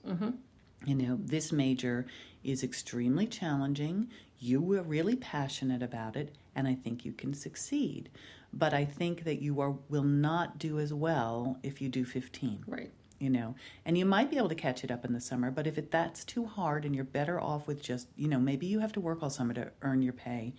You 0.86 0.96
know, 0.96 1.20
this 1.22 1.52
major 1.52 2.06
is 2.44 2.64
extremely 2.64 3.28
challenging. 3.28 4.10
You 4.40 4.62
were 4.62 4.82
really 4.84 5.16
passionate 5.16 5.84
about 5.84 6.16
it, 6.16 6.36
and 6.56 6.68
I 6.68 6.76
think 6.76 7.04
you 7.04 7.12
can 7.12 7.34
succeed. 7.34 8.10
But 8.54 8.74
I 8.74 8.86
think 8.86 9.24
that 9.26 9.42
you 9.42 9.60
are 9.60 9.76
will 9.90 10.04
not 10.04 10.58
do 10.58 10.80
as 10.80 10.94
well 10.94 11.60
if 11.64 11.82
you 11.82 11.90
do 11.90 12.06
15 12.06 12.64
Right. 12.68 12.92
You 13.20 13.30
know 13.30 13.56
and 13.86 13.98
you 13.98 14.06
might 14.06 14.30
be 14.30 14.38
able 14.38 14.50
to 14.50 14.56
catch 14.56 14.84
it 14.84 14.92
up 14.92 15.06
in 15.06 15.14
the 15.14 15.22
summer 15.22 15.52
but 15.52 15.68
if 15.68 15.78
it, 15.78 15.92
that's 15.92 16.24
too 16.24 16.46
hard 16.46 16.86
and 16.86 16.96
you're 16.96 17.04
better 17.04 17.40
off 17.40 17.68
with 17.68 17.82
just 17.82 18.08
you 18.16 18.28
know 18.28 18.40
maybe 18.40 18.66
you 18.66 18.80
have 18.80 18.94
to 18.94 19.00
work 19.00 19.22
all 19.22 19.30
summer 19.30 19.54
to 19.54 19.72
earn 19.82 20.02
your 20.02 20.14
pay 20.14 20.54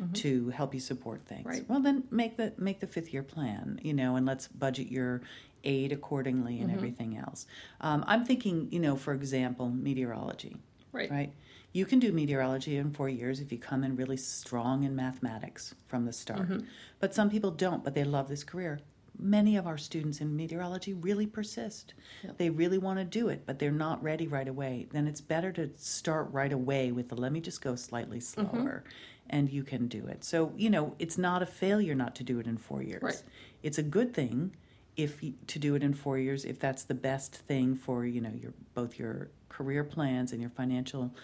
mm-hmm. 0.00 0.12
to 0.12 0.50
help 0.50 0.74
you 0.74 0.80
support 0.80 1.24
things. 1.26 1.46
Right. 1.46 1.68
well 1.68 1.80
then 1.80 2.04
make 2.10 2.36
the 2.36 2.52
make 2.56 2.80
the 2.80 2.86
fifth 2.86 3.12
year 3.12 3.22
plan 3.22 3.80
you 3.82 3.94
know 3.94 4.16
and 4.16 4.26
let's 4.26 4.48
budget 4.48 4.88
your 4.88 5.22
aid 5.64 5.92
accordingly 5.92 6.58
and 6.58 6.68
mm-hmm. 6.68 6.76
everything 6.76 7.16
else. 7.16 7.46
Um, 7.80 8.04
i'm 8.06 8.24
thinking 8.24 8.68
you 8.70 8.80
know 8.80 8.96
for 8.96 9.12
example 9.12 9.68
meteorology 9.68 10.56
Right. 10.92 11.10
right? 11.10 11.32
You 11.72 11.86
can 11.86 11.98
do 11.98 12.12
meteorology 12.12 12.76
in 12.76 12.92
four 12.92 13.08
years 13.08 13.40
if 13.40 13.50
you 13.50 13.56
come 13.56 13.82
in 13.82 13.96
really 13.96 14.18
strong 14.18 14.84
in 14.84 14.94
mathematics 14.94 15.74
from 15.86 16.04
the 16.04 16.12
start. 16.12 16.42
Mm-hmm. 16.42 16.66
But 17.00 17.14
some 17.14 17.30
people 17.30 17.50
don't 17.50 17.82
but 17.82 17.94
they 17.94 18.04
love 18.04 18.28
this 18.28 18.44
career 18.44 18.80
many 19.18 19.56
of 19.56 19.66
our 19.66 19.78
students 19.78 20.20
in 20.20 20.34
meteorology 20.34 20.94
really 20.94 21.26
persist. 21.26 21.94
Yep. 22.24 22.38
they 22.38 22.50
really 22.50 22.78
want 22.78 22.98
to 22.98 23.04
do 23.04 23.28
it 23.28 23.44
but 23.46 23.58
they're 23.58 23.70
not 23.70 24.02
ready 24.02 24.26
right 24.26 24.48
away. 24.48 24.86
Then 24.90 25.06
it's 25.06 25.20
better 25.20 25.52
to 25.52 25.70
start 25.76 26.28
right 26.32 26.52
away 26.52 26.92
with 26.92 27.08
the 27.08 27.14
let 27.14 27.32
me 27.32 27.40
just 27.40 27.60
go 27.60 27.76
slightly 27.76 28.20
slower 28.20 28.84
and 29.30 29.50
you 29.50 29.62
can 29.62 29.88
do 29.88 30.06
it. 30.06 30.24
So 30.24 30.52
you 30.56 30.70
know 30.70 30.94
it's 30.98 31.18
not 31.18 31.42
a 31.42 31.46
failure 31.46 31.94
not 31.94 32.14
to 32.16 32.24
do 32.24 32.38
it 32.38 32.46
in 32.46 32.56
four 32.56 32.82
years. 32.82 33.02
Right. 33.02 33.22
it's 33.62 33.78
a 33.78 33.82
good 33.82 34.14
thing 34.14 34.56
if 34.96 35.22
you, 35.22 35.34
to 35.46 35.58
do 35.58 35.74
it 35.74 35.82
in 35.82 35.94
four 35.94 36.18
years 36.18 36.44
if 36.44 36.58
that's 36.58 36.84
the 36.84 36.94
best 36.94 37.34
thing 37.34 37.74
for 37.74 38.04
you 38.04 38.20
know 38.20 38.32
your 38.34 38.52
both 38.74 38.98
your 38.98 39.30
career 39.48 39.84
plans 39.84 40.32
and 40.32 40.40
your 40.40 40.50
financial 40.50 41.14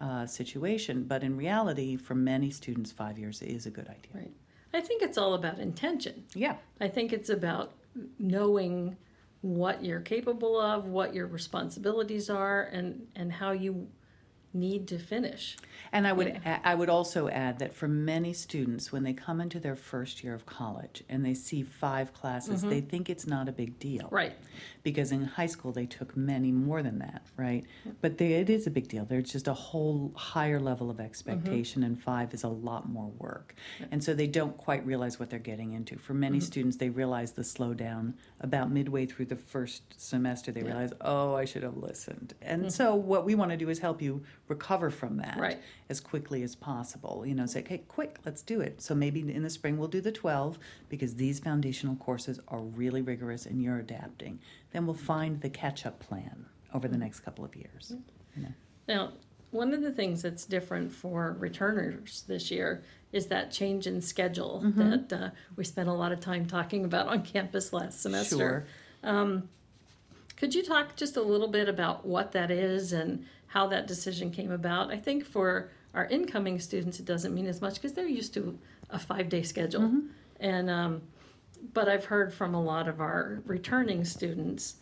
uh, 0.00 0.26
situation. 0.26 1.04
But 1.04 1.22
in 1.22 1.36
reality 1.36 1.96
for 1.96 2.14
many 2.14 2.50
students 2.50 2.92
five 2.92 3.18
years 3.18 3.42
is 3.42 3.66
a 3.66 3.70
good 3.70 3.88
idea. 3.88 4.12
Right. 4.14 4.32
I 4.72 4.80
think 4.80 5.02
it's 5.02 5.18
all 5.18 5.34
about 5.34 5.58
intention. 5.58 6.24
yeah 6.34 6.56
I 6.80 6.88
think 6.88 7.12
it's 7.12 7.30
about 7.30 7.72
knowing 8.18 8.96
what 9.40 9.84
you're 9.84 10.00
capable 10.00 10.60
of, 10.60 10.86
what 10.86 11.14
your 11.14 11.26
responsibilities 11.26 12.28
are, 12.28 12.64
and 12.64 13.06
and 13.14 13.32
how 13.32 13.52
you 13.52 13.88
need 14.58 14.88
to 14.88 14.98
finish. 14.98 15.56
And 15.92 16.06
I 16.06 16.12
would 16.12 16.28
a- 16.28 16.60
I 16.66 16.74
would 16.74 16.88
also 16.88 17.28
add 17.28 17.58
that 17.60 17.74
for 17.74 17.88
many 17.88 18.32
students, 18.32 18.92
when 18.92 19.04
they 19.04 19.12
come 19.12 19.40
into 19.40 19.58
their 19.60 19.76
first 19.76 20.22
year 20.22 20.34
of 20.34 20.46
college 20.46 21.02
and 21.08 21.24
they 21.24 21.34
see 21.34 21.62
five 21.62 22.12
classes, 22.12 22.62
they 22.62 22.80
mm-hmm. 22.80 22.88
think 22.88 23.10
it's 23.10 23.26
not 23.26 23.48
a 23.48 23.52
big 23.52 23.78
deal, 23.78 24.08
Right. 24.10 24.34
Because 24.82 25.12
in 25.12 25.24
high 25.24 25.46
school 25.46 25.72
they 25.72 25.86
took 25.86 26.16
many 26.16 26.52
more 26.52 26.82
than 26.82 26.98
that, 26.98 27.22
right? 27.36 27.64
But 28.00 28.18
they, 28.18 28.34
it 28.34 28.50
is 28.50 28.66
a 28.66 28.70
big 28.70 28.88
deal. 28.88 29.04
There's 29.04 29.30
just 29.30 29.48
a 29.48 29.54
whole 29.54 30.12
higher 30.14 30.60
level 30.60 30.90
of 30.90 30.96
mm-hmm. 30.96 31.06
expectation, 31.06 31.82
and 31.82 32.00
five 32.00 32.34
is 32.34 32.42
a 32.42 32.48
lot 32.48 32.88
more 32.88 33.10
work, 33.18 33.54
and 33.90 34.02
so 34.02 34.14
they 34.14 34.26
don't 34.26 34.56
quite 34.56 34.84
realize 34.84 35.18
what 35.18 35.30
they're 35.30 35.38
getting 35.38 35.72
into. 35.72 35.98
For 35.98 36.14
many 36.14 36.38
mm-hmm. 36.38 36.44
students, 36.44 36.76
they 36.76 36.90
realize 36.90 37.32
the 37.32 37.42
slowdown 37.42 38.14
about 38.40 38.70
midway 38.70 39.06
through 39.06 39.26
the 39.26 39.36
first 39.36 40.00
semester. 40.00 40.52
They 40.52 40.62
realize, 40.62 40.92
oh, 41.00 41.34
I 41.34 41.44
should 41.44 41.62
have 41.62 41.76
listened, 41.76 42.34
and 42.42 42.72
so 42.72 42.94
what 42.94 43.24
we 43.24 43.34
want 43.34 43.50
to 43.50 43.56
do 43.56 43.68
is 43.68 43.78
help 43.78 44.02
you 44.02 44.22
recover 44.48 44.90
from 44.90 45.16
that 45.18 45.38
Right. 45.38 45.58
as 45.88 46.00
quickly 46.00 46.42
as 46.42 46.54
possible. 46.54 47.24
You 47.26 47.34
know, 47.34 47.46
say, 47.46 47.60
okay, 47.60 47.78
quick, 47.88 48.18
let's 48.24 48.42
do 48.42 48.60
it. 48.60 48.80
So 48.80 48.94
maybe 48.94 49.20
in 49.20 49.42
the 49.42 49.50
spring 49.50 49.78
we'll 49.78 49.88
do 49.88 50.00
the 50.00 50.12
12 50.12 50.58
because 50.88 51.14
these 51.16 51.38
foundational 51.40 51.96
courses 51.96 52.40
are 52.48 52.60
really 52.60 53.02
rigorous 53.02 53.46
and 53.46 53.62
you're 53.62 53.78
adapting. 53.78 54.40
Then 54.72 54.86
we'll 54.86 54.94
find 54.94 55.40
the 55.40 55.50
catch 55.50 55.86
up 55.86 55.98
plan 56.00 56.46
over 56.74 56.88
the 56.88 56.98
next 56.98 57.20
couple 57.20 57.44
of 57.44 57.54
years. 57.56 57.94
You 58.36 58.42
know. 58.44 58.52
Now, 58.88 59.12
one 59.50 59.72
of 59.72 59.80
the 59.82 59.90
things 59.92 60.20
that's 60.22 60.44
different 60.44 60.92
for 60.92 61.34
returners 61.38 62.24
this 62.28 62.50
year 62.50 62.82
is 63.12 63.26
that 63.28 63.50
change 63.50 63.86
in 63.86 64.02
schedule 64.02 64.60
that 64.76 65.10
uh, 65.12 65.30
we 65.56 65.64
spent 65.64 65.88
a 65.88 65.92
lot 65.94 66.12
of 66.12 66.20
time 66.20 66.44
talking 66.44 66.84
about 66.84 67.08
on 67.08 67.22
campus 67.22 67.72
last 67.72 68.02
semester. 68.02 68.36
Sure. 68.36 68.66
Could 70.38 70.54
you 70.54 70.62
talk 70.62 70.94
just 70.94 71.16
a 71.16 71.22
little 71.22 71.48
bit 71.48 71.68
about 71.68 72.06
what 72.06 72.30
that 72.32 72.52
is 72.52 72.92
and 72.92 73.26
how 73.48 73.66
that 73.66 73.88
decision 73.88 74.30
came 74.30 74.52
about? 74.52 74.92
I 74.92 74.96
think 74.96 75.26
for 75.26 75.70
our 75.94 76.06
incoming 76.06 76.60
students, 76.60 77.00
it 77.00 77.06
doesn't 77.06 77.34
mean 77.34 77.46
as 77.46 77.60
much 77.60 77.74
because 77.74 77.92
they're 77.92 78.06
used 78.06 78.34
to 78.34 78.56
a 78.90 79.00
five 79.00 79.28
day 79.28 79.42
schedule. 79.42 80.02
And, 80.38 80.70
um, 80.70 81.02
but 81.74 81.88
I've 81.88 82.04
heard 82.04 82.32
from 82.32 82.54
a 82.54 82.62
lot 82.62 82.86
of 82.86 83.00
our 83.00 83.42
returning 83.46 84.04
students 84.04 84.76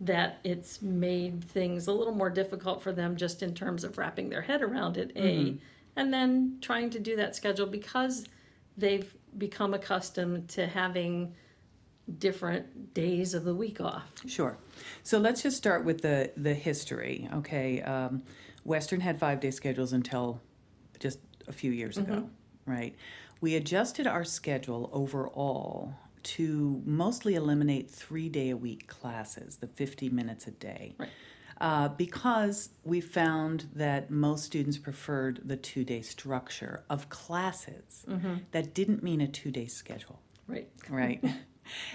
that 0.00 0.38
it's 0.44 0.80
made 0.80 1.42
things 1.42 1.88
a 1.88 1.92
little 1.92 2.14
more 2.14 2.30
difficult 2.30 2.80
for 2.80 2.92
them 2.92 3.16
just 3.16 3.42
in 3.42 3.52
terms 3.52 3.82
of 3.82 3.98
wrapping 3.98 4.30
their 4.30 4.42
head 4.42 4.62
around 4.62 4.96
it, 4.96 5.10
A, 5.16 5.58
and 5.96 6.14
then 6.14 6.58
trying 6.60 6.88
to 6.90 7.00
do 7.00 7.16
that 7.16 7.34
schedule 7.34 7.66
because 7.66 8.26
they've 8.78 9.12
become 9.38 9.74
accustomed 9.74 10.48
to 10.50 10.68
having 10.68 11.34
different 12.18 12.94
days 12.94 13.34
of 13.34 13.44
the 13.44 13.54
week 13.54 13.80
off. 13.80 14.10
Sure. 14.26 14.58
So 15.02 15.18
let's 15.18 15.42
just 15.42 15.56
start 15.56 15.84
with 15.84 16.02
the, 16.02 16.32
the 16.36 16.54
history. 16.54 17.28
Okay. 17.34 17.80
Um, 17.82 18.22
Western 18.64 19.00
had 19.00 19.18
five 19.18 19.40
day 19.40 19.50
schedules 19.50 19.92
until 19.92 20.40
just 20.98 21.18
a 21.48 21.52
few 21.52 21.70
years 21.72 21.96
ago, 21.96 22.28
right? 22.66 22.94
We 23.40 23.54
adjusted 23.56 24.06
our 24.06 24.24
schedule 24.24 24.90
overall 24.92 25.94
to 26.22 26.82
mostly 26.84 27.34
eliminate 27.34 27.90
three 27.90 28.28
day 28.28 28.50
a 28.50 28.56
week 28.56 28.86
classes, 28.86 29.56
the 29.56 29.66
50 29.66 30.10
minutes 30.10 30.46
a 30.46 30.50
day. 30.50 30.94
Right. 30.98 31.08
Uh, 31.60 31.88
because 31.88 32.70
we 32.84 33.02
found 33.02 33.66
that 33.74 34.10
most 34.10 34.44
students 34.44 34.78
preferred 34.78 35.40
the 35.44 35.56
two 35.56 35.84
day 35.84 36.00
structure 36.02 36.84
of 36.88 37.08
classes. 37.08 38.04
That 38.52 38.74
didn't 38.74 39.02
mean 39.02 39.20
a 39.20 39.26
two 39.28 39.50
day 39.50 39.66
schedule, 39.66 40.20
Right. 40.46 40.68
right? 40.88 41.22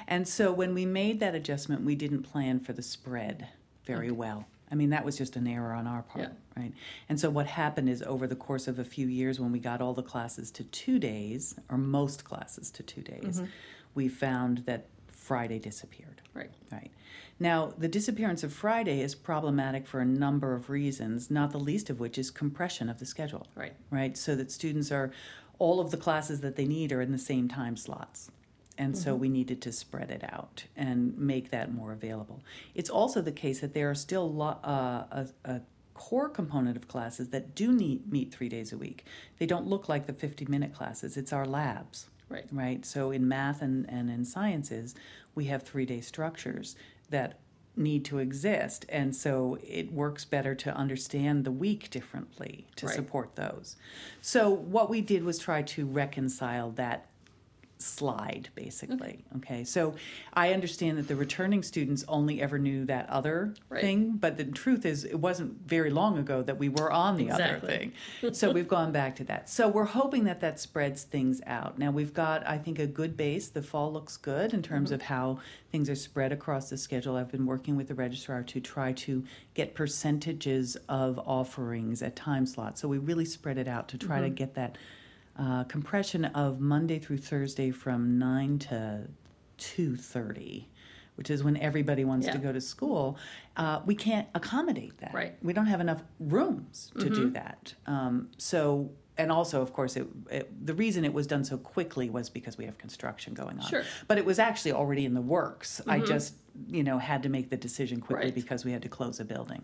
and 0.08 0.28
so 0.28 0.52
when 0.52 0.74
we 0.74 0.86
made 0.86 1.20
that 1.20 1.36
adjustment, 1.36 1.84
we 1.84 1.96
didn't 1.96 2.24
plan 2.24 2.60
for 2.60 2.74
the 2.74 2.82
spread 2.82 3.48
very 3.86 4.12
well. 4.12 4.48
I 4.72 4.76
mean, 4.76 4.90
that 4.90 5.06
was 5.06 5.18
just 5.18 5.36
an 5.36 5.48
error 5.48 5.74
on 5.74 5.86
our 5.86 6.02
part, 6.02 6.32
right? 6.58 6.74
And 7.08 7.20
so 7.20 7.30
what 7.30 7.46
happened 7.46 7.88
is 7.88 8.02
over 8.02 8.26
the 8.26 8.36
course 8.36 8.68
of 8.68 8.80
a 8.80 8.84
few 8.84 9.08
years, 9.08 9.40
when 9.40 9.52
we 9.52 9.60
got 9.60 9.80
all 9.80 9.94
the 9.94 10.04
classes 10.04 10.50
to 10.52 10.64
two 10.64 10.98
days, 10.98 11.56
or 11.70 11.78
most 11.78 12.24
classes 12.24 12.72
to 12.72 12.84
two 12.84 13.02
days, 13.02 13.38
mm-hmm. 13.38 13.46
we 13.94 14.08
found 14.08 14.60
that 14.66 14.88
Friday 15.08 15.60
disappeared. 15.60 16.22
Right. 16.34 16.50
Right. 16.72 16.92
Now, 17.40 17.74
the 17.78 17.88
disappearance 17.88 18.44
of 18.44 18.54
Friday 18.54 19.02
is 19.02 19.14
problematic 19.14 19.86
for 19.86 20.00
a 20.00 20.06
number 20.06 20.54
of 20.56 20.70
reasons, 20.70 21.30
not 21.30 21.52
the 21.52 21.60
least 21.60 21.90
of 21.90 22.00
which 22.00 22.18
is 22.18 22.32
compression 22.32 22.90
of 22.90 23.00
the 23.00 23.06
schedule. 23.06 23.48
Right. 23.56 23.74
Right. 23.92 24.18
So 24.18 24.36
that 24.36 24.52
students 24.52 24.92
are, 24.92 25.12
all 25.58 25.80
of 25.80 25.92
the 25.92 25.98
classes 25.98 26.42
that 26.42 26.56
they 26.58 26.66
need 26.66 26.92
are 26.92 27.02
in 27.02 27.12
the 27.12 27.18
same 27.18 27.48
time 27.48 27.78
slots. 27.78 28.30
And 28.78 28.98
so 28.98 29.16
we 29.16 29.30
needed 29.30 29.62
to 29.62 29.72
spread 29.72 30.12
it 30.12 30.24
out 30.24 30.66
and 30.76 31.18
make 31.18 31.50
that 31.52 31.74
more 31.74 31.94
available. 31.94 32.44
It's 32.74 32.90
also 32.90 33.22
the 33.22 33.32
case 33.32 33.62
that 33.62 33.74
there 33.74 33.90
are 33.90 33.96
still 33.96 34.32
lo- 34.34 34.60
uh, 34.64 35.04
a, 35.12 35.28
a 35.46 35.62
core 35.94 36.28
component 36.28 36.76
of 36.76 36.88
classes 36.88 37.30
that 37.30 37.56
do 37.56 37.72
need, 37.72 38.12
meet 38.12 38.34
three 38.34 38.50
days 38.50 38.74
a 38.74 38.78
week. 38.78 39.06
They 39.40 39.46
don't 39.46 39.66
look 39.66 39.88
like 39.88 40.08
the 40.08 40.14
50 40.14 40.46
minute 40.48 40.74
classes, 40.74 41.16
it's 41.18 41.32
our 41.32 41.46
labs 41.46 42.10
Right. 42.28 42.46
right? 42.52 42.86
So 42.86 43.12
in 43.12 43.28
math 43.28 43.62
and, 43.62 43.90
and 43.90 44.10
in 44.10 44.26
sciences, 44.26 44.94
we 45.36 45.46
have 45.46 45.64
three 45.64 45.86
day 45.86 46.02
structures 46.02 46.76
that 47.10 47.40
need 47.78 48.04
to 48.06 48.18
exist. 48.20 48.86
And 48.90 49.16
so 49.16 49.58
it 49.64 49.92
works 49.94 50.26
better 50.26 50.56
to 50.56 50.76
understand 50.76 51.44
the 51.46 51.52
week 51.52 51.90
differently 51.90 52.68
to 52.78 52.88
Right. 52.88 52.96
support 52.96 53.36
those. 53.36 53.76
So 54.22 54.50
what 54.50 54.90
we 54.90 55.02
did 55.02 55.24
was 55.24 55.38
try 55.40 55.62
to 55.62 55.86
reconcile 55.86 56.72
that 56.72 57.08
slide 57.78 58.50
basically 58.56 59.24
okay 59.36 59.64
so 59.64 59.94
i 60.34 60.54
understand 60.54 60.98
that 60.98 61.08
the 61.08 61.16
returning 61.16 61.62
students 61.62 62.04
only 62.08 62.42
ever 62.42 62.58
knew 62.58 62.86
that 62.86 63.10
other 63.10 63.54
Right. 63.70 63.82
thing 63.82 64.12
but 64.12 64.38
the 64.38 64.46
truth 64.46 64.86
is 64.86 65.04
it 65.04 65.20
wasn't 65.20 65.68
very 65.68 65.90
long 65.90 66.18
ago 66.18 66.42
that 66.42 66.58
we 66.58 66.70
were 66.70 66.92
on 66.92 67.18
the 67.18 67.32
other 67.32 67.60
thing 67.60 67.92
so 68.32 68.52
we've 68.52 68.68
gone 68.68 68.92
back 68.92 69.16
to 69.18 69.24
that. 69.26 69.50
So 69.50 69.68
we're 69.68 69.86
hoping 69.86 70.24
that 70.24 70.40
that 70.42 70.60
spreads 70.60 71.04
things 71.04 71.42
out. 71.46 71.78
Now 71.78 71.92
we've 71.92 72.14
got, 72.14 72.48
I 72.48 72.58
think, 72.58 72.80
a 72.80 72.88
good 72.88 73.18
base. 73.18 73.50
The 73.50 73.62
fall 73.62 73.92
looks 73.92 74.18
good 74.18 74.54
in 74.54 74.62
terms 74.62 74.90
mm-hmm. 74.90 74.96
of 74.96 75.02
how 75.04 75.40
things 75.72 75.90
are 75.90 75.96
spread 75.96 76.32
across 76.32 76.70
the 76.70 76.78
schedule. 76.78 77.16
I've 77.16 77.32
been 77.32 77.46
working 77.46 77.76
with 77.76 77.88
the 77.88 77.96
registrar 77.96 78.44
to 78.44 78.60
try 78.62 78.94
to 78.94 79.24
get 79.54 79.76
percentages 79.76 80.78
of 80.88 81.20
offerings 81.20 82.02
at 82.02 82.16
time 82.16 82.46
slots. 82.46 82.82
So 82.82 82.88
we 82.88 82.98
really 82.98 83.26
spread 83.26 83.58
it 83.58 83.68
out 83.68 83.88
to 83.90 83.98
try 83.98 84.22
to 84.22 84.28
mm-hmm. 84.28 84.36
get 84.36 84.56
that 84.56 84.78
uh, 85.38 85.64
compression 85.66 86.26
of 86.26 86.60
Monday 86.60 87.00
through 87.00 87.18
Thursday 87.18 87.72
from 87.72 88.18
nine 88.18 88.60
to 88.60 89.08
two 89.58 89.96
thirty. 89.96 90.70
Which 91.16 91.30
is 91.30 91.46
when 91.46 91.56
everybody 91.56 92.04
wants 92.04 92.28
to 92.28 92.38
go 92.38 92.52
to 92.52 92.60
school. 92.60 93.18
Uh, 93.56 93.80
we 93.86 93.96
can't 93.96 94.28
accommodate 94.36 94.98
that. 94.98 95.14
Right. 95.14 95.38
We 95.42 95.54
don't 95.54 95.68
have 95.68 95.80
enough 95.80 96.04
rooms 96.20 96.92
to 97.00 97.10
do 97.10 97.30
that. 97.30 97.74
Um, 97.88 98.32
so, 98.38 98.92
and 99.18 99.32
also, 99.32 99.62
of 99.62 99.72
course, 99.74 99.96
it, 99.96 100.08
it, 100.30 100.66
the 100.66 100.74
reason 100.74 101.06
it 101.06 101.14
was 101.14 101.26
done 101.28 101.44
so 101.46 101.58
quickly 101.58 102.10
was 102.10 102.30
because 102.30 102.58
we 102.58 102.66
have 102.66 102.78
construction 102.78 103.34
going 103.34 103.60
on. 103.60 103.68
Sure. 103.70 103.84
But 104.08 104.18
it 104.18 104.26
was 104.26 104.40
actually 104.40 104.74
already 104.74 105.06
in 105.06 105.14
the 105.14 105.22
works. 105.22 105.82
I 105.88 106.00
just, 106.00 106.34
you 106.70 106.84
know, 106.84 106.98
had 106.98 107.24
to 107.24 107.30
make 107.30 107.50
the 107.50 107.58
decision 107.58 108.02
quickly 108.02 108.26
Right. 108.26 108.36
because 108.36 108.66
we 108.66 108.72
had 108.72 108.82
to 108.82 108.90
close 108.90 109.20
a 109.20 109.26
building. 109.26 109.64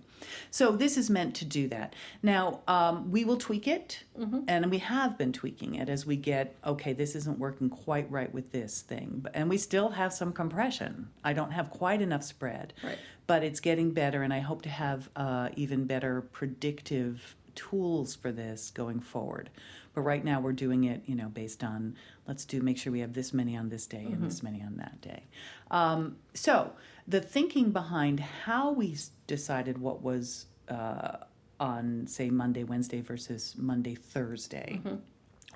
So 0.52 0.72
this 0.72 0.98
is 0.98 1.10
meant 1.10 1.36
to 1.36 1.46
do 1.46 1.68
that. 1.70 1.96
Now, 2.24 2.62
um, 2.68 3.12
we 3.12 3.26
will 3.26 3.38
tweak 3.38 3.68
it, 3.68 4.04
and 4.48 4.70
we 4.72 4.78
have 4.80 5.18
been 5.18 5.34
tweaking 5.34 5.76
it 5.76 5.90
as 5.90 6.06
we 6.06 6.16
get, 6.16 6.56
okay, 6.66 6.94
this 6.94 7.16
isn't 7.16 7.38
working 7.40 7.70
quite 7.70 8.10
right 8.12 8.34
with 8.34 8.52
this 8.52 8.82
thing. 8.82 9.26
And 9.34 9.50
we 9.50 9.58
still 9.58 9.90
have 9.90 10.14
some 10.14 10.32
compression. 10.34 11.10
I 11.24 11.34
don't 11.34 11.52
have 11.52 11.70
quite 11.70 12.02
enough 12.02 12.24
spread 12.24 12.74
Right. 12.84 12.98
but 13.28 13.44
it's 13.44 13.60
getting 13.60 13.92
better 13.92 14.24
and 14.24 14.34
i 14.34 14.40
hope 14.40 14.62
to 14.64 14.70
have 14.70 15.10
uh, 15.16 15.50
even 15.56 15.86
better 15.86 16.22
predictive 16.22 17.36
tools 17.56 18.16
for 18.16 18.32
this 18.32 18.72
going 18.72 19.00
forward. 19.00 19.50
But 19.94 20.02
right 20.02 20.24
now 20.24 20.40
we're 20.40 20.54
doing 20.54 20.86
it 20.86 21.04
you 21.06 21.16
know 21.16 21.30
based 21.30 21.64
on 21.64 21.96
let's 22.28 22.46
do 22.46 22.62
make 22.62 22.78
sure 22.78 22.92
we 22.92 23.02
have 23.02 23.14
this 23.14 23.34
many 23.34 23.58
on 23.58 23.70
this 23.70 23.86
day 23.86 24.06
and 24.06 24.24
this 24.24 24.42
many 24.42 24.62
on 24.62 24.78
that 24.78 25.02
day. 25.02 25.24
Um, 25.70 26.18
so 26.34 26.74
the 27.08 27.22
thinking 27.22 27.72
behind 27.72 28.20
how 28.20 28.72
we 28.72 28.98
decided 29.28 29.78
what 29.78 30.02
was 30.02 30.46
uh, 30.70 31.18
on 31.60 32.08
say 32.08 32.30
monday 32.30 32.64
wednesday 32.64 33.02
versus 33.02 33.56
monday 33.58 33.94
thursday 33.94 34.82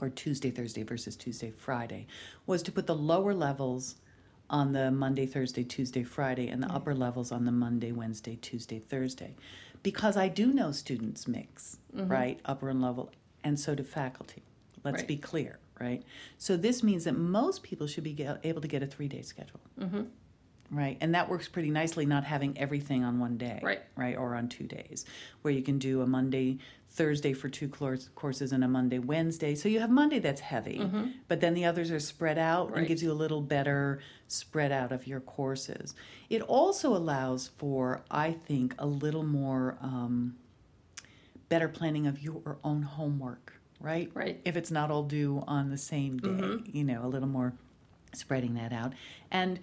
or 0.01 0.09
Tuesday, 0.09 0.51
Thursday 0.51 0.83
versus 0.83 1.15
Tuesday, 1.15 1.51
Friday, 1.51 2.07
was 2.45 2.61
to 2.63 2.71
put 2.71 2.87
the 2.87 2.95
lower 2.95 3.33
levels 3.33 3.95
on 4.49 4.73
the 4.73 4.91
Monday, 4.91 5.25
Thursday, 5.25 5.63
Tuesday, 5.63 6.03
Friday, 6.03 6.47
and 6.49 6.61
the 6.61 6.71
upper 6.71 6.93
levels 6.93 7.31
on 7.31 7.45
the 7.45 7.51
Monday, 7.51 7.91
Wednesday, 7.91 8.35
Tuesday, 8.35 8.79
Thursday. 8.79 9.35
Because 9.85 10.17
I 10.17 10.29
do 10.29 10.51
know 10.51 10.71
students 10.71 11.27
mix, 11.27 11.77
mm-hmm. 11.95 12.11
right? 12.11 12.39
Upper 12.43 12.69
and 12.69 12.81
level, 12.81 13.11
and 13.43 13.59
so 13.59 13.75
do 13.75 13.83
faculty. 13.83 14.41
Let's 14.83 15.01
Right. 15.01 15.07
be 15.07 15.17
clear, 15.17 15.59
right? 15.79 16.01
So 16.39 16.57
this 16.57 16.81
means 16.81 17.03
that 17.03 17.15
most 17.15 17.61
people 17.61 17.85
should 17.85 18.03
be 18.03 18.15
able 18.43 18.61
to 18.61 18.67
get 18.67 18.81
a 18.81 18.87
three 18.87 19.07
day 19.07 19.21
schedule. 19.21 19.59
Mm-hmm. 19.79 20.01
Right, 20.71 20.97
and 20.99 21.13
that 21.13 21.29
works 21.29 21.47
pretty 21.47 21.69
nicely, 21.69 22.05
not 22.05 22.23
having 22.23 22.57
everything 22.57 23.03
on 23.03 23.19
one 23.19 23.37
day. 23.37 23.59
Right. 23.61 23.81
Right, 23.95 24.17
or 24.17 24.35
on 24.35 24.49
two 24.49 24.65
days, 24.65 25.05
where 25.41 25.53
you 25.53 25.61
can 25.61 25.77
do 25.77 26.01
a 26.01 26.07
Monday, 26.07 26.57
Thursday 26.89 27.33
for 27.33 27.49
two 27.49 27.67
courses 27.67 28.51
and 28.51 28.63
a 28.63 28.67
Monday, 28.67 28.99
Wednesday. 28.99 29.53
So 29.53 29.69
you 29.69 29.79
have 29.79 29.91
Monday 29.91 30.19
that's 30.19 30.41
heavy, 30.41 30.89
but 31.27 31.39
then 31.41 31.53
the 31.53 31.65
others 31.65 31.91
are 31.91 31.99
spread 31.99 32.37
out 32.37 32.75
and 32.75 32.87
gives 32.87 33.03
you 33.03 33.11
a 33.11 33.13
little 33.13 33.41
better 33.41 33.99
spread 34.27 34.71
out 34.71 34.91
of 34.91 35.05
your 35.05 35.19
courses. 35.19 35.93
It 36.29 36.41
also 36.41 36.95
allows 36.95 37.49
for, 37.57 38.01
I 38.09 38.31
think, 38.31 38.73
a 38.79 38.87
little 38.87 39.23
more 39.23 39.77
um, 39.81 40.35
better 41.49 41.67
planning 41.67 42.07
of 42.07 42.19
your 42.21 42.57
own 42.63 42.81
homework, 42.81 43.53
right? 43.79 44.09
Right. 44.13 44.41
If 44.45 44.55
it's 44.57 44.71
not 44.71 44.89
all 44.89 45.03
due 45.03 45.43
on 45.47 45.69
the 45.69 45.77
same 45.77 46.17
day, 46.17 46.57
you 46.71 46.83
know, 46.83 47.05
a 47.05 47.07
little 47.07 47.27
more 47.27 47.53
spreading 48.13 48.55
that 48.55 48.71
out. 48.73 48.93
And 49.31 49.59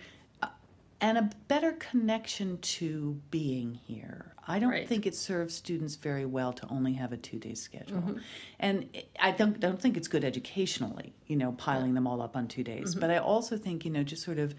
and 1.02 1.18
a 1.18 1.30
better 1.48 1.72
connection 1.72 2.58
to 2.58 3.20
being 3.30 3.74
here. 3.74 4.32
I 4.46 4.58
don't 4.58 4.70
Right. 4.70 4.88
think 4.88 5.04
it 5.06 5.14
serves 5.14 5.54
students 5.54 5.96
very 5.96 6.24
well 6.24 6.52
to 6.54 6.66
only 6.68 6.94
have 6.94 7.12
a 7.12 7.16
two-day 7.16 7.54
schedule, 7.54 7.98
mm-hmm. 7.98 8.18
and 8.58 8.88
I 9.20 9.32
don't 9.32 9.60
don't 9.60 9.80
think 9.80 9.96
it's 9.96 10.08
good 10.08 10.24
educationally. 10.24 11.12
You 11.26 11.36
know, 11.36 11.52
piling 11.52 11.94
them 11.94 12.06
all 12.06 12.22
up 12.22 12.36
on 12.36 12.48
two 12.48 12.64
days. 12.64 12.92
Mm-hmm. 12.92 13.00
But 13.00 13.10
I 13.10 13.18
also 13.18 13.56
think 13.58 13.84
you 13.84 13.90
know, 13.90 14.02
just 14.02 14.22
sort 14.22 14.38
of, 14.38 14.54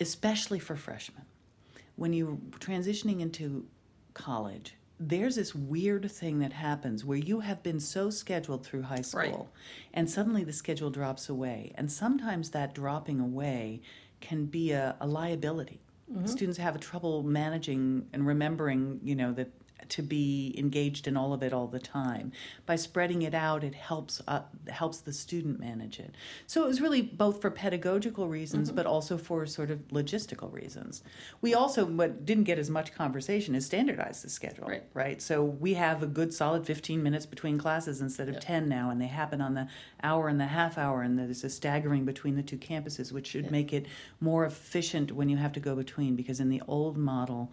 especially 0.00 0.58
for 0.58 0.74
freshmen, 0.74 1.22
when 1.96 2.12
you're 2.12 2.36
transitioning 2.58 3.20
into 3.20 3.66
college, 4.14 4.74
there's 4.98 5.36
this 5.36 5.54
weird 5.54 6.10
thing 6.10 6.40
that 6.40 6.52
happens 6.52 7.04
where 7.04 7.18
you 7.18 7.40
have 7.40 7.62
been 7.62 7.78
so 7.80 8.10
scheduled 8.10 8.64
through 8.66 8.82
high 8.82 9.02
school 9.02 9.20
Right. 9.22 9.46
and 9.94 10.10
suddenly 10.10 10.44
the 10.44 10.52
schedule 10.52 10.90
drops 10.90 11.28
away. 11.28 11.72
And 11.76 11.90
sometimes 11.92 12.50
that 12.50 12.74
dropping 12.74 13.20
away 13.20 13.80
can 14.20 14.46
be 14.46 14.72
a, 14.72 14.96
a 15.00 15.06
liability. 15.06 15.80
Mm-hmm. 16.12 16.26
Students 16.26 16.58
have 16.58 16.74
a 16.74 16.78
trouble 16.78 17.22
managing 17.22 18.06
and 18.12 18.26
remembering, 18.26 19.00
you 19.02 19.14
know, 19.14 19.32
that 19.32 19.50
to 19.88 20.02
be 20.02 20.54
engaged 20.58 21.06
in 21.06 21.16
all 21.16 21.32
of 21.32 21.42
it 21.42 21.52
all 21.52 21.66
the 21.66 21.78
time. 21.78 22.32
By 22.66 22.76
spreading 22.76 23.22
it 23.22 23.34
out, 23.34 23.64
it 23.64 23.74
helps 23.74 24.20
uh, 24.28 24.42
helps 24.68 24.98
the 24.98 25.12
student 25.12 25.60
manage 25.60 25.98
it. 25.98 26.14
So 26.46 26.64
it 26.64 26.66
was 26.66 26.80
really 26.80 27.02
both 27.02 27.40
for 27.40 27.50
pedagogical 27.50 28.28
reasons, 28.28 28.70
but 28.70 28.86
also 28.86 29.16
for 29.16 29.46
sort 29.46 29.70
of 29.70 29.86
logistical 29.88 30.52
reasons. 30.52 31.02
We 31.40 31.54
also, 31.54 31.84
what 31.86 32.24
didn't 32.24 32.44
get 32.44 32.58
as 32.58 32.70
much 32.70 32.92
conversation, 32.94 33.54
is 33.54 33.66
standardize 33.66 34.22
the 34.22 34.30
schedule. 34.30 34.66
Right. 34.66 34.84
Right. 34.94 35.22
So 35.22 35.44
we 35.44 35.74
have 35.74 36.02
a 36.02 36.06
good 36.06 36.34
solid 36.34 36.66
15 36.66 37.02
minutes 37.02 37.26
between 37.26 37.58
classes 37.58 38.00
instead 38.00 38.28
of 38.28 38.34
Yep. 38.34 38.44
10 38.44 38.68
now, 38.68 38.90
and 38.90 39.00
they 39.00 39.06
happen 39.06 39.40
on 39.40 39.54
the 39.54 39.68
hour 40.02 40.28
and 40.28 40.40
the 40.40 40.46
half 40.46 40.78
hour, 40.78 41.02
and 41.02 41.18
there's 41.18 41.44
a 41.44 41.50
staggering 41.50 42.04
between 42.04 42.36
the 42.36 42.42
two 42.42 42.58
campuses, 42.58 43.12
which 43.12 43.26
should 43.28 43.50
make 43.50 43.72
it 43.72 43.86
more 44.20 44.44
efficient 44.44 45.12
when 45.12 45.28
you 45.28 45.36
have 45.36 45.52
to 45.52 45.60
go 45.60 45.74
between. 45.74 46.16
Because 46.16 46.40
in 46.40 46.48
the 46.48 46.62
old 46.68 46.96
model, 46.96 47.52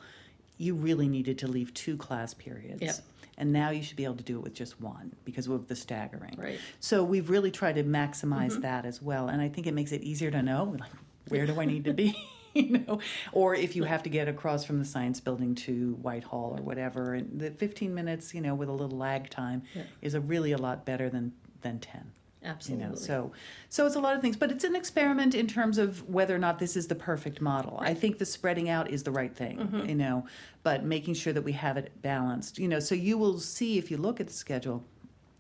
you 0.58 0.76
really 0.76 1.08
needed 1.08 1.38
to 1.40 1.48
leave 1.48 1.74
two 1.74 1.98
class 1.98 2.34
periods. 2.34 2.82
Yep. 2.82 2.96
And 3.38 3.52
now 3.52 3.70
you 3.70 3.84
should 3.84 3.98
be 3.98 4.06
able 4.06 4.16
to 4.16 4.24
do 4.24 4.38
it 4.38 4.44
with 4.44 4.54
just 4.54 4.80
one 4.80 5.14
because 5.26 5.48
of 5.48 5.68
the 5.68 5.76
staggering. 5.76 6.36
Right. 6.38 6.58
So 6.80 7.04
we've 7.04 7.30
really 7.30 7.52
tried 7.52 7.76
to 7.76 7.84
maximize 7.84 8.52
Mm-hmm. 8.54 8.62
that 8.62 8.86
as 8.86 9.02
well, 9.02 9.28
and 9.28 9.42
I 9.42 9.50
think 9.50 9.68
it 9.68 9.74
makes 9.74 9.92
it 9.92 10.02
easier 10.04 10.32
to 10.32 10.42
know 10.42 10.76
like 10.80 10.90
where 11.28 11.46
do 11.46 11.60
I 11.60 11.66
need 11.66 11.84
to 11.86 11.94
be, 11.94 12.16
you 12.54 12.78
know, 12.88 13.00
or 13.34 13.54
if 13.54 13.76
you 13.76 13.84
have 13.84 14.04
to 14.04 14.10
get 14.10 14.30
across 14.30 14.64
from 14.64 14.80
the 14.80 14.86
science 14.86 15.20
building 15.20 15.56
to 15.56 15.96
Whitehall 16.02 16.56
or 16.58 16.62
whatever, 16.64 17.14
and 17.16 17.38
the 17.42 17.52
15 17.52 17.94
minutes, 17.94 18.34
you 18.34 18.40
know, 18.40 18.56
with 18.56 18.70
a 18.70 18.72
little 18.72 18.98
lag 18.98 19.30
time 19.30 19.64
Yeah. 19.74 19.84
is 20.02 20.14
a 20.14 20.22
really 20.22 20.54
a 20.54 20.58
lot 20.58 20.86
better 20.86 21.10
than 21.10 21.34
than 21.62 21.80
10 21.80 22.12
Absolutely. 22.46 22.86
you 22.86 22.90
know 22.92 22.96
so 22.96 23.32
so 23.70 23.86
it's 23.86 23.96
a 23.96 24.00
lot 24.00 24.16
of 24.16 24.22
things 24.22 24.38
but 24.38 24.52
it's 24.52 24.64
an 24.64 24.76
experiment 24.76 25.34
in 25.36 25.48
terms 25.48 25.78
of 25.78 26.08
whether 26.10 26.36
or 26.36 26.40
not 26.40 26.60
this 26.60 26.78
is 26.78 26.88
the 26.88 26.96
perfect 26.96 27.42
model 27.42 27.78
i 27.82 27.94
think 27.94 28.18
the 28.20 28.26
spreading 28.26 28.70
out 28.70 28.90
is 28.90 29.04
the 29.04 29.12
right 29.12 29.36
thing 29.36 29.58
Mm-hmm. 29.58 29.86
you 29.90 29.96
know 29.96 30.26
but 30.64 30.84
making 30.84 31.14
sure 31.16 31.34
that 31.34 31.42
we 31.44 31.54
have 31.54 31.76
it 31.78 32.02
balanced 32.02 32.60
you 32.60 32.68
know 32.68 32.80
so 32.80 32.96
you 32.96 33.18
will 33.18 33.40
see 33.40 33.78
if 33.78 33.90
you 33.92 33.98
look 33.98 34.20
at 34.20 34.28
the 34.28 34.34
schedule 34.34 34.84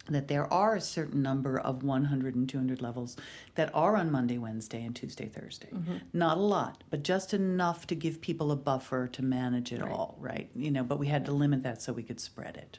that 0.07 0.27
there 0.27 0.51
are 0.53 0.75
a 0.75 0.81
certain 0.81 1.23
number 1.23 1.59
of 1.59 1.81
100 1.81 2.35
and 2.35 2.47
200 2.47 2.79
levels 2.79 3.17
that 3.55 3.71
are 3.73 3.97
on 3.97 4.11
Monday, 4.11 4.37
Wednesday, 4.37 4.83
and 4.85 4.95
Tuesday, 4.95 5.25
Thursday. 5.27 5.69
Mm-hmm. 5.73 5.95
Not 6.13 6.37
a 6.37 6.41
lot, 6.41 6.83
but 6.91 7.01
just 7.01 7.33
enough 7.33 7.87
to 7.87 7.95
give 7.95 8.21
people 8.21 8.51
a 8.51 8.55
buffer 8.55 9.07
to 9.07 9.23
manage 9.23 9.71
it 9.71 9.81
Right. 9.81 9.91
all, 9.91 10.15
right? 10.19 10.47
You 10.55 10.69
know, 10.69 10.83
but 10.83 10.99
we 10.99 11.07
had 11.07 11.25
to 11.25 11.31
limit 11.31 11.63
that 11.63 11.81
so 11.81 11.91
we 11.91 12.03
could 12.03 12.19
spread 12.19 12.55
it. 12.55 12.77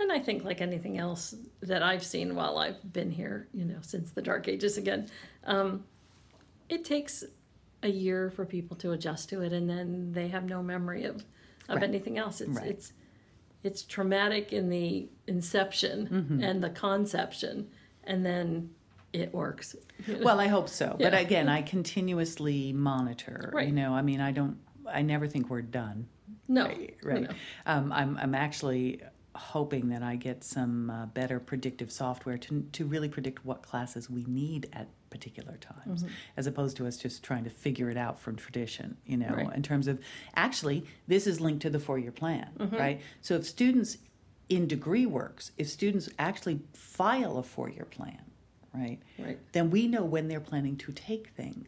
And 0.00 0.10
I 0.10 0.18
think, 0.18 0.44
like 0.44 0.60
anything 0.60 0.98
else 0.98 1.34
that 1.60 1.82
I've 1.82 2.04
seen 2.04 2.34
while 2.34 2.58
I've 2.58 2.92
been 2.92 3.10
here, 3.10 3.48
you 3.54 3.64
know, 3.64 3.78
since 3.80 4.10
the 4.10 4.22
Dark 4.22 4.48
Ages 4.48 4.76
again, 4.76 5.08
um, 5.44 5.84
it 6.68 6.84
takes 6.84 7.22
a 7.82 7.88
year 7.88 8.30
for 8.30 8.44
people 8.44 8.76
to 8.78 8.92
adjust 8.92 9.28
to 9.28 9.42
it, 9.42 9.52
and 9.52 9.68
then 9.70 10.12
they 10.12 10.28
have 10.28 10.44
no 10.44 10.62
memory 10.62 11.04
of 11.04 11.24
of 11.68 11.76
Right. 11.76 11.84
anything 11.84 12.18
else. 12.18 12.40
It's 12.40 12.50
Right. 12.50 12.70
it's 12.70 12.92
it's 13.62 13.82
traumatic 13.82 14.52
in 14.52 14.68
the 14.68 15.08
inception 15.26 16.08
Mm-hmm. 16.08 16.42
and 16.42 16.62
the 16.62 16.70
conception, 16.70 17.68
and 18.04 18.26
then 18.26 18.70
it 19.12 19.32
works. 19.32 19.76
Well, 20.22 20.40
I 20.40 20.48
hope 20.48 20.68
so. 20.68 20.96
But 20.98 21.12
Yeah. 21.12 21.20
again, 21.20 21.48
I 21.48 21.62
continuously 21.62 22.72
monitor. 22.74 23.54
You 23.64 23.72
know, 23.72 23.94
I 23.94 24.02
mean, 24.02 24.20
I 24.20 24.32
don't, 24.32 24.58
I 24.86 25.00
never 25.02 25.26
think 25.28 25.48
we're 25.48 25.62
done. 25.62 26.08
No, 26.48 26.66
Right. 26.66 26.96
right. 27.02 27.22
no. 27.22 27.30
Um, 27.64 27.90
I'm, 27.92 28.18
I'm 28.18 28.34
actually 28.34 29.00
hoping 29.34 29.88
that 29.88 30.02
I 30.02 30.16
get 30.16 30.44
some 30.44 30.90
uh, 30.90 31.06
better 31.06 31.40
predictive 31.40 31.90
software 31.90 32.38
to, 32.38 32.64
to 32.72 32.84
really 32.86 33.08
predict 33.08 33.44
what 33.44 33.62
classes 33.62 34.08
we 34.08 34.24
need 34.26 34.68
at 34.72 34.88
particular 35.10 35.56
times, 35.58 36.02
Mm-hmm. 36.02 36.12
as 36.36 36.46
opposed 36.46 36.76
to 36.78 36.86
us 36.86 36.96
just 36.96 37.22
trying 37.22 37.44
to 37.44 37.50
figure 37.50 37.88
it 37.90 37.96
out 37.96 38.18
from 38.18 38.36
tradition, 38.36 38.96
you 39.06 39.16
know, 39.16 39.28
Right. 39.34 39.54
in 39.54 39.62
terms 39.62 39.86
of 39.88 39.98
actually, 40.36 40.84
this 41.08 41.26
is 41.26 41.40
linked 41.40 41.62
to 41.62 41.70
the 41.70 41.78
four 41.80 41.98
year 41.98 42.12
plan, 42.12 42.48
Mm-hmm. 42.58 42.76
right? 42.76 43.00
So 43.22 43.34
if 43.36 43.44
students 43.46 43.98
in 44.48 44.66
degree 44.66 45.06
works, 45.06 45.52
if 45.56 45.68
students 45.68 46.08
actually 46.18 46.60
file 46.72 47.38
a 47.38 47.42
four 47.42 47.68
year 47.70 47.84
plan, 47.86 48.20
right? 48.74 48.98
Right. 49.18 49.38
then 49.52 49.70
we 49.70 49.86
know 49.88 50.04
when 50.04 50.26
they're 50.28 50.40
planning 50.40 50.76
to 50.78 50.92
take 50.92 51.28
things. 51.30 51.66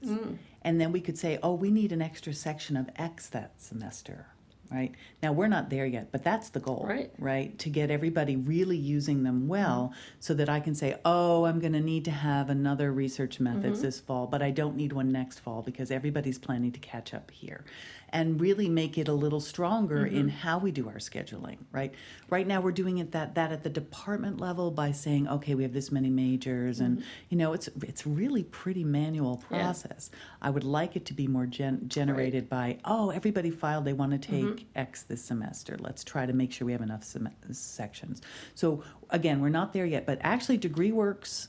And 0.63 0.81
then 0.81 0.91
we 0.91 1.01
could 1.01 1.17
say, 1.17 1.39
oh, 1.45 1.55
we 1.55 1.71
need 1.71 1.93
an 1.93 2.03
extra 2.03 2.33
section 2.33 2.77
of 2.77 2.91
X 2.97 3.29
that 3.29 3.53
semester, 3.63 4.27
right? 4.71 4.93
Now, 5.23 5.33
we're 5.33 5.49
not 5.49 5.71
there 5.71 5.87
yet, 5.87 6.11
but 6.13 6.25
that's 6.25 6.51
the 6.51 6.61
goal, 6.61 6.85
Right. 6.89 7.11
right? 7.19 7.59
To 7.61 7.71
get 7.71 7.91
everybody 7.91 8.37
really 8.37 8.77
using 8.77 9.23
them 9.23 9.49
well 9.49 9.93
so 10.21 10.35
that 10.35 10.49
I 10.49 10.61
can 10.61 10.75
say, 10.75 10.97
oh, 11.05 11.45
I'm 11.45 11.61
going 11.61 11.73
to 11.73 11.81
need 11.81 12.05
to 12.07 12.11
have 12.11 12.51
another 12.51 12.93
research 12.93 13.41
methods 13.41 13.79
mm-hmm. 13.79 13.87
this 13.87 14.01
fall, 14.01 14.27
but 14.27 14.43
I 14.43 14.51
don't 14.51 14.77
need 14.77 14.93
one 14.93 15.13
next 15.13 15.41
fall 15.41 15.63
because 15.63 15.91
everybody's 15.91 16.39
planning 16.39 16.73
to 16.73 16.81
catch 16.81 17.15
up 17.15 17.31
here. 17.31 17.65
And 18.11 18.41
really 18.41 18.69
make 18.69 18.99
it 18.99 19.09
a 19.09 19.13
little 19.13 19.41
stronger 19.41 20.07
in 20.07 20.29
mm-hmm. 20.29 20.29
how 20.29 20.59
we 20.59 20.71
do 20.71 20.89
our 20.89 20.95
scheduling, 20.95 21.59
right? 21.73 21.93
Right 22.31 22.47
now, 22.47 22.61
we're 22.61 22.71
doing 22.71 22.99
it 22.99 23.11
that 23.13 23.35
that 23.35 23.51
at 23.51 23.65
the 23.65 23.69
department 23.69 24.41
level 24.41 24.71
by 24.71 24.93
saying, 24.93 25.27
okay, 25.29 25.57
we 25.57 25.65
have 25.65 25.73
this 25.73 25.91
many 25.91 26.09
majors, 26.09 26.79
and 26.79 26.99
mm-hmm. 26.99 27.09
you 27.31 27.37
know, 27.37 27.53
it's 27.53 27.69
it's 27.83 28.07
really 28.07 28.45
pretty 28.45 28.85
manual 28.85 29.43
Yeah. 29.51 29.59
process. 29.59 30.11
I 30.41 30.51
would 30.51 30.63
like 30.63 30.95
it 30.95 31.05
to 31.07 31.15
be 31.15 31.27
more 31.27 31.47
gen- 31.47 31.89
generated 31.89 32.49
by, 32.49 32.79
oh, 32.85 33.11
everybody 33.11 33.51
filed 33.51 33.85
they 33.85 33.93
want 33.93 34.13
to 34.13 34.19
take 34.19 34.56
X 34.75 35.03
this 35.03 35.23
semester. 35.25 35.77
Let's 35.79 36.05
try 36.05 36.27
to 36.27 36.33
make 36.33 36.53
sure 36.53 36.67
we 36.67 36.73
have 36.73 36.83
enough 36.83 37.05
sem- 37.05 37.29
sections. 37.53 38.23
So 38.55 38.83
again, 39.11 39.41
we're 39.41 39.49
not 39.49 39.73
there 39.73 39.87
yet, 39.87 40.07
but 40.07 40.19
actually, 40.23 40.59
DegreeWorks 40.59 41.49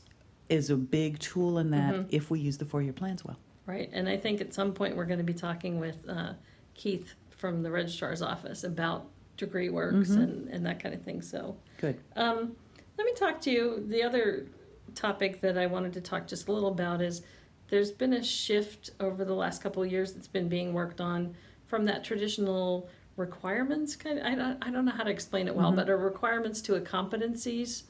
is 0.49 0.69
a 0.69 0.75
big 0.77 1.19
tool 1.19 1.59
in 1.59 1.71
that 1.71 1.93
Mm-hmm. 1.93 2.07
if 2.11 2.29
we 2.31 2.39
use 2.39 2.57
the 2.57 2.65
four-year 2.65 2.93
plans 2.93 3.23
well. 3.25 3.37
Right, 3.65 3.89
and 3.91 4.07
I 4.07 4.15
think 4.17 4.39
at 4.41 4.53
some 4.53 4.73
point 4.73 4.95
we're 4.95 5.05
going 5.05 5.17
to 5.19 5.23
be 5.25 5.33
talking 5.33 5.79
with 5.79 5.97
uh, 6.07 6.33
Keith 6.73 7.13
from 7.29 7.61
the 7.63 7.69
registrar's 7.69 8.21
office 8.21 8.63
about 8.63 9.07
degree 9.35 9.69
works 9.69 10.09
Mm-hmm. 10.11 10.21
and, 10.21 10.47
and 10.49 10.65
that 10.65 10.81
kind 10.81 10.95
of 10.95 11.01
thing. 11.03 11.21
So 11.21 11.57
Good. 11.79 11.99
um, 12.15 12.55
let 12.97 13.05
me 13.05 13.13
talk 13.13 13.41
to 13.41 13.51
you. 13.51 13.83
The 13.87 14.01
other 14.03 14.47
topic 14.95 15.41
that 15.41 15.57
I 15.57 15.65
wanted 15.67 15.93
to 15.93 16.01
talk 16.01 16.27
just 16.27 16.47
a 16.47 16.51
little 16.51 16.69
about 16.71 17.01
is 17.01 17.21
there's 17.69 17.91
been 17.91 18.13
a 18.13 18.23
shift 18.23 18.91
over 19.01 19.25
the 19.25 19.33
last 19.33 19.61
couple 19.61 19.83
of 19.83 19.91
years 19.91 20.13
that's 20.13 20.27
been 20.29 20.47
being 20.47 20.71
worked 20.73 21.01
on 21.01 21.35
from 21.67 21.83
that 21.85 22.03
traditional 22.05 22.89
requirements 23.17 23.95
kind 23.95 24.19
of, 24.19 24.25
I 24.25 24.35
don't, 24.35 24.57
I 24.61 24.69
don't 24.69 24.85
know 24.85 24.91
how 24.91 25.03
to 25.03 25.09
explain 25.11 25.47
it 25.47 25.55
well, 25.55 25.67
Mm-hmm. 25.67 25.75
but 25.77 25.89
are 25.89 25.97
requirements 25.97 26.61
to 26.61 26.75
a 26.75 26.81
competencies 26.81 27.83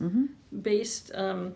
based 0.61 1.11
um, 1.13 1.53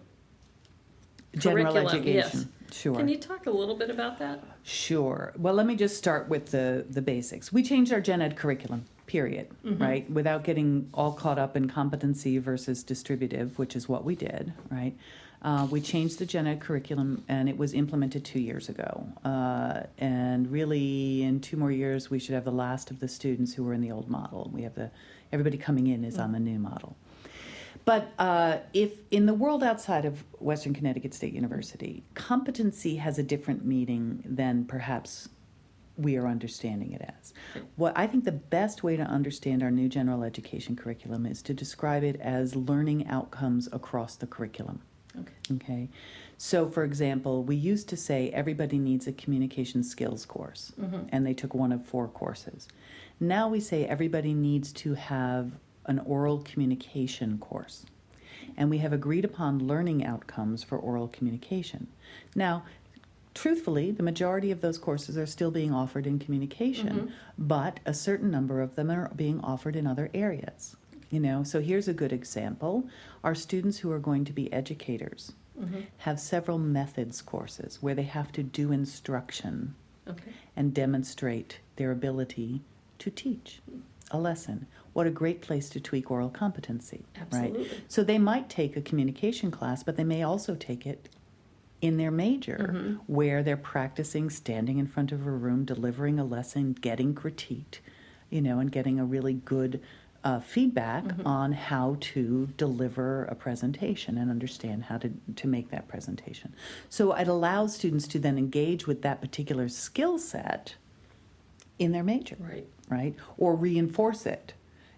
General 1.37 1.73
Curriculum, 1.73 1.95
education. 1.95 2.51
Sure. 2.71 2.95
Can 2.95 3.07
you 3.07 3.17
talk 3.17 3.47
a 3.47 3.51
little 3.51 3.75
bit 3.75 3.89
about 3.89 4.19
that? 4.19 4.43
Sure. 4.63 5.33
Well, 5.37 5.53
let 5.53 5.65
me 5.65 5.75
just 5.75 5.97
start 5.97 6.27
with 6.29 6.51
the, 6.51 6.85
the 6.89 7.01
basics. 7.01 7.51
We 7.51 7.63
changed 7.63 7.91
our 7.93 8.01
gen 8.01 8.21
ed 8.21 8.35
curriculum, 8.37 8.85
period, 9.07 9.47
right? 9.63 10.09
Without 10.09 10.43
getting 10.43 10.89
all 10.93 11.13
caught 11.13 11.39
up 11.39 11.55
in 11.57 11.67
competency 11.69 12.37
versus 12.37 12.83
distributive, 12.83 13.57
which 13.57 13.75
is 13.75 13.87
what 13.89 14.03
we 14.05 14.15
did, 14.15 14.53
right? 14.69 14.93
Uh, 15.41 15.67
we 15.71 15.81
changed 15.81 16.19
the 16.19 16.25
gen 16.25 16.45
ed 16.45 16.61
curriculum 16.61 17.23
and 17.27 17.49
it 17.49 17.57
was 17.57 17.73
implemented 17.73 18.23
two 18.23 18.39
years 18.39 18.69
ago. 18.69 19.07
Uh, 19.25 19.83
and 19.97 20.51
really, 20.51 21.23
in 21.23 21.39
two 21.39 21.57
more 21.57 21.71
years, 21.71 22.11
we 22.11 22.19
should 22.19 22.35
have 22.35 22.45
the 22.45 22.51
last 22.51 22.91
of 22.91 22.99
the 22.99 23.07
students 23.07 23.53
who 23.53 23.63
were 23.63 23.73
in 23.73 23.81
the 23.81 23.91
old 23.91 24.07
model. 24.07 24.51
We 24.53 24.61
have 24.63 24.75
the, 24.75 24.91
everybody 25.31 25.57
coming 25.57 25.87
in 25.87 26.03
is 26.03 26.19
on 26.19 26.31
the 26.31 26.39
new 26.39 26.59
model. 26.59 26.95
But 27.85 28.11
uh, 28.19 28.57
if 28.73 28.91
in 29.09 29.25
the 29.25 29.33
world 29.33 29.63
outside 29.63 30.05
of 30.05 30.23
Western 30.39 30.73
Connecticut 30.73 31.15
State 31.15 31.33
University, 31.33 32.03
competency 32.13 32.97
has 32.97 33.17
a 33.17 33.23
different 33.23 33.65
meaning 33.65 34.23
than 34.23 34.65
perhaps 34.65 35.29
we 35.97 36.15
are 36.17 36.27
understanding 36.27 36.91
it 36.91 37.01
as. 37.19 37.33
What 37.75 37.93
I 37.95 38.05
think 38.07 38.23
the 38.23 38.31
best 38.31 38.83
way 38.83 38.95
to 38.95 39.03
understand 39.03 39.63
our 39.63 39.71
new 39.71 39.89
general 39.89 40.23
education 40.23 40.75
curriculum 40.75 41.25
is 41.25 41.41
to 41.43 41.53
describe 41.53 42.03
it 42.03 42.19
as 42.21 42.55
learning 42.55 43.07
outcomes 43.07 43.67
across 43.71 44.15
the 44.15 44.27
curriculum. 44.27 44.81
Okay. 45.19 45.55
Okay. 45.55 45.89
So, 46.37 46.69
for 46.69 46.83
example, 46.83 47.43
we 47.43 47.55
used 47.55 47.87
to 47.89 47.97
say 47.97 48.29
everybody 48.31 48.79
needs 48.79 49.07
a 49.07 49.11
communication 49.11 49.83
skills 49.83 50.25
course, 50.25 50.73
mm-hmm. 50.79 51.03
and 51.09 51.25
they 51.25 51.33
took 51.33 51.53
one 51.53 51.71
of 51.71 51.85
four 51.85 52.07
courses. 52.07 52.67
Now 53.19 53.47
we 53.47 53.59
say 53.59 53.85
everybody 53.85 54.33
needs 54.33 54.71
to 54.73 54.95
have 54.95 55.51
an 55.85 55.99
oral 55.99 56.39
communication 56.39 57.37
course. 57.37 57.85
And 58.57 58.69
we 58.69 58.79
have 58.79 58.93
agreed 58.93 59.25
upon 59.25 59.67
learning 59.67 60.05
outcomes 60.05 60.63
for 60.63 60.77
oral 60.77 61.07
communication. 61.07 61.87
Now, 62.35 62.63
truthfully, 63.33 63.91
the 63.91 64.03
majority 64.03 64.51
of 64.51 64.61
those 64.61 64.77
courses 64.77 65.17
are 65.17 65.25
still 65.25 65.51
being 65.51 65.73
offered 65.73 66.07
in 66.07 66.19
communication, 66.19 66.89
mm-hmm. 66.89 67.07
but 67.37 67.79
a 67.85 67.93
certain 67.93 68.31
number 68.31 68.61
of 68.61 68.75
them 68.75 68.89
are 68.89 69.11
being 69.15 69.39
offered 69.41 69.75
in 69.75 69.87
other 69.87 70.09
areas. 70.13 70.75
You 71.11 71.19
know, 71.19 71.43
so 71.43 71.61
here's 71.61 71.87
a 71.87 71.93
good 71.93 72.13
example. 72.13 72.87
Our 73.23 73.35
students 73.35 73.79
who 73.79 73.91
are 73.91 73.99
going 73.99 74.25
to 74.25 74.33
be 74.33 74.51
educators 74.51 75.33
mm-hmm. 75.59 75.81
have 75.99 76.19
several 76.19 76.57
methods 76.57 77.21
courses 77.21 77.79
where 77.81 77.93
they 77.93 78.03
have 78.03 78.31
to 78.31 78.43
do 78.43 78.71
instruction 78.71 79.75
Okay. 80.07 80.31
and 80.55 80.73
demonstrate 80.73 81.59
their 81.75 81.91
ability 81.91 82.61
to 82.97 83.11
teach 83.11 83.61
a 84.09 84.17
lesson. 84.17 84.65
What 84.93 85.05
a 85.05 85.11
great 85.11 85.41
place 85.41 85.69
to 85.69 85.79
tweak 85.79 86.09
oral 86.09 86.29
competency, 86.29 87.05
right? 87.31 87.43
Absolutely. 87.43 87.69
So 87.87 88.03
they 88.03 88.17
might 88.17 88.49
take 88.49 88.75
a 88.75 88.81
communication 88.81 89.51
class, 89.51 89.83
but 89.83 89.97
they 89.97 90.03
may 90.03 90.23
also 90.23 90.55
take 90.55 90.87
it 90.87 91.07
in 91.81 91.97
their 91.97 92.11
major 92.11 92.71
mm-hmm. 92.73 92.93
where 93.07 93.43
they're 93.43 93.57
practicing 93.57 94.29
standing 94.29 94.77
in 94.77 94.87
front 94.87 95.11
of 95.11 95.25
a 95.25 95.31
room, 95.31 95.65
delivering 95.65 96.19
a 96.19 96.25
lesson, 96.25 96.73
getting 96.73 97.13
critiqued, 97.13 97.79
you 98.29 98.41
know, 98.41 98.59
and 98.59 98.71
getting 98.71 98.99
a 98.99 99.05
really 99.05 99.33
good 99.33 99.81
uh, 100.23 100.39
feedback 100.39 101.03
mm-hmm. 101.03 101.25
on 101.25 101.51
how 101.51 101.97
to 101.99 102.47
deliver 102.57 103.25
a 103.25 103.35
presentation 103.35 104.17
and 104.17 104.29
understand 104.29 104.83
how 104.83 104.97
to, 104.97 105.11
to 105.35 105.47
make 105.47 105.71
that 105.71 105.87
presentation. 105.87 106.53
So 106.89 107.13
it 107.13 107.27
allows 107.27 107.75
students 107.75 108.07
to 108.09 108.19
then 108.19 108.37
engage 108.37 108.85
with 108.85 109.01
that 109.01 109.19
particular 109.21 109.67
skill 109.67 110.19
set 110.19 110.75
in 111.79 111.91
their 111.91 112.03
major 112.03 112.37
Right. 112.39 112.67
right? 112.89 113.15
Or 113.37 113.55
reinforce 113.55 114.25
it, 114.25 114.53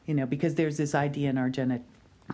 you 0.06 0.14
know, 0.14 0.26
because 0.26 0.56
there's 0.56 0.78
this 0.78 0.94
idea 0.94 1.30
in 1.30 1.38
our 1.38 1.50
gen 1.50 1.72
ed 1.72 1.84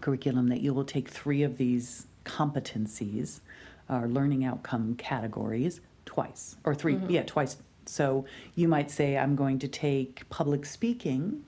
curriculum 0.01 0.47
that 0.47 0.61
you 0.61 0.73
will 0.73 0.85
take 0.85 1.09
three 1.09 1.43
of 1.43 1.57
these 1.57 2.07
competencies, 2.25 3.41
or 3.89 4.07
learning 4.07 4.43
outcome 4.43 4.95
categories, 4.95 5.81
twice, 6.05 6.55
or 6.63 6.75
3 6.75 6.95
mm-hmm. 6.95 7.09
yeah, 7.09 7.23
twice. 7.23 7.57
So 7.85 8.25
you 8.55 8.67
might 8.67 8.91
say, 8.91 9.17
I'm 9.17 9.35
going 9.35 9.59
to 9.59 9.67
take 9.67 10.27
public 10.29 10.65
speaking, 10.65 11.43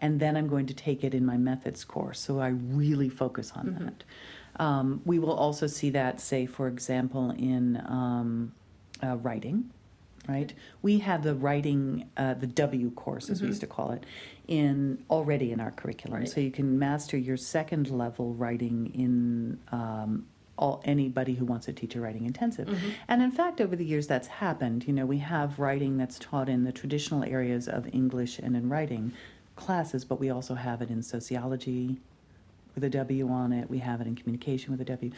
and 0.00 0.20
then 0.20 0.36
I'm 0.36 0.48
going 0.48 0.66
to 0.66 0.74
take 0.74 1.04
it 1.04 1.14
in 1.14 1.24
my 1.24 1.36
methods 1.36 1.84
course. 1.84 2.20
So 2.20 2.40
I 2.40 2.48
really 2.48 3.08
focus 3.08 3.52
on 3.54 3.76
that. 3.80 4.04
Um, 4.62 5.00
we 5.04 5.18
will 5.18 5.32
also 5.32 5.66
see 5.66 5.90
that, 5.90 6.20
say, 6.20 6.46
for 6.46 6.68
example, 6.68 7.30
in 7.30 7.76
um, 7.86 8.52
uh, 9.02 9.16
writing, 9.16 9.70
right? 10.28 10.52
We 10.82 10.98
have 10.98 11.22
the 11.22 11.34
writing, 11.34 12.08
uh, 12.16 12.34
the 12.34 12.46
W 12.46 12.90
course, 12.90 13.30
as 13.30 13.40
we 13.40 13.48
used 13.48 13.60
to 13.60 13.66
call 13.66 13.92
it, 13.92 14.04
in 14.48 15.02
already 15.08 15.52
in 15.52 15.60
our 15.60 15.70
curriculum. 15.70 16.20
Right. 16.20 16.28
So 16.28 16.40
you 16.40 16.50
can 16.50 16.78
master 16.78 17.16
your 17.16 17.36
second 17.36 17.90
level 17.90 18.34
writing 18.34 18.90
in 18.94 19.58
um, 19.72 20.26
all 20.58 20.82
anybody 20.84 21.34
who 21.34 21.44
wants 21.46 21.66
to 21.66 21.72
teach 21.72 21.94
a 21.96 22.00
writing 22.00 22.26
intensive. 22.26 22.68
And 23.08 23.22
in 23.22 23.30
fact, 23.30 23.60
over 23.60 23.74
the 23.74 23.84
years, 23.84 24.06
that's 24.06 24.28
happened. 24.28 24.86
You 24.86 24.92
know, 24.92 25.06
we 25.06 25.18
have 25.18 25.58
writing 25.58 25.96
that's 25.96 26.18
taught 26.18 26.48
in 26.48 26.64
the 26.64 26.72
traditional 26.72 27.24
areas 27.24 27.66
of 27.66 27.88
English 27.94 28.38
and 28.38 28.54
in 28.56 28.68
writing 28.68 29.12
classes, 29.60 30.04
but 30.04 30.18
we 30.18 30.30
also 30.30 30.54
have 30.54 30.82
it 30.82 30.90
in 30.90 31.02
sociology 31.02 32.00
with 32.74 32.84
a 32.84 32.90
W 32.90 33.28
on 33.28 33.52
it. 33.52 33.68
We 33.68 33.78
have 33.78 34.00
it 34.00 34.06
in 34.06 34.14
communication 34.14 34.70
with 34.70 34.80
a 34.80 34.84
W, 34.84 35.10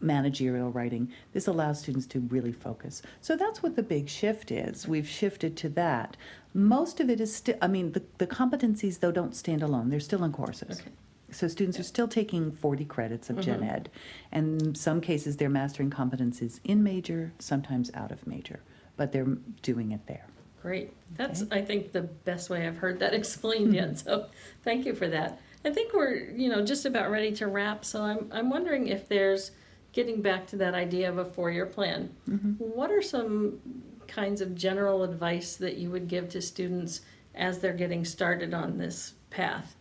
managerial 0.00 0.70
writing. 0.70 1.10
This 1.32 1.46
allows 1.46 1.80
students 1.80 2.06
to 2.08 2.20
really 2.20 2.52
focus. 2.52 3.02
So 3.20 3.36
that's 3.36 3.62
what 3.62 3.76
the 3.76 3.82
big 3.82 4.08
shift 4.08 4.50
is. 4.50 4.88
We've 4.88 5.08
shifted 5.08 5.56
to 5.58 5.68
that. 5.70 6.16
Most 6.54 7.00
of 7.00 7.08
it 7.10 7.20
is 7.20 7.34
still, 7.34 7.56
I 7.60 7.68
mean, 7.68 7.92
the, 7.92 8.02
the 8.18 8.26
competencies, 8.26 9.00
though, 9.00 9.12
don't 9.12 9.34
stand 9.34 9.62
alone. 9.62 9.90
They're 9.90 10.00
still 10.00 10.24
in 10.24 10.32
courses. 10.32 10.80
Okay. 10.80 10.90
So 11.30 11.48
students 11.48 11.80
are 11.80 11.84
still 11.84 12.08
taking 12.08 12.52
40 12.52 12.84
credits 12.84 13.30
of 13.30 13.40
gen 13.40 13.60
mm-hmm. 13.60 13.70
ed. 13.70 13.90
And 14.30 14.60
in 14.60 14.74
some 14.74 15.00
cases, 15.00 15.38
they're 15.38 15.48
mastering 15.48 15.90
competencies 15.90 16.60
in 16.62 16.82
major, 16.82 17.32
sometimes 17.38 17.90
out 17.94 18.12
of 18.12 18.26
major, 18.26 18.60
but 18.96 19.12
they're 19.12 19.36
doing 19.62 19.92
it 19.92 20.06
there. 20.06 20.26
Great. 20.62 20.92
That's, 21.16 21.44
I 21.50 21.60
think, 21.60 21.92
the 21.92 22.02
best 22.02 22.48
way 22.48 22.66
I've 22.66 22.78
heard 22.78 23.00
that 23.00 23.14
explained 23.20 23.68
hmm. 23.68 23.74
yet. 23.74 23.98
So 23.98 24.26
thank 24.62 24.86
you 24.86 24.94
for 24.94 25.08
that. 25.08 25.40
I 25.64 25.70
think 25.70 25.92
we're, 25.92 26.30
you 26.30 26.48
know, 26.48 26.64
just 26.64 26.86
about 26.86 27.10
ready 27.10 27.32
to 27.32 27.46
wrap. 27.46 27.84
So 27.84 28.02
I'm, 28.02 28.30
I'm 28.32 28.50
wondering 28.50 28.88
if 28.88 29.08
there's, 29.08 29.52
getting 29.92 30.22
back 30.22 30.46
to 30.48 30.56
that 30.56 30.74
idea 30.74 31.08
of 31.08 31.18
a 31.18 31.24
four 31.24 31.50
year 31.50 31.66
plan, 31.66 32.14
mm-hmm. 32.28 32.52
what 32.52 32.90
are 32.90 33.02
some 33.02 33.60
kinds 34.08 34.40
of 34.40 34.54
general 34.54 35.02
advice 35.02 35.56
that 35.56 35.76
you 35.76 35.90
would 35.90 36.08
give 36.08 36.28
to 36.30 36.42
students 36.42 37.02
as 37.34 37.60
they're 37.60 37.72
getting 37.72 38.04
started 38.04 38.52
on 38.52 38.78
this 38.78 39.14
path 39.30 39.76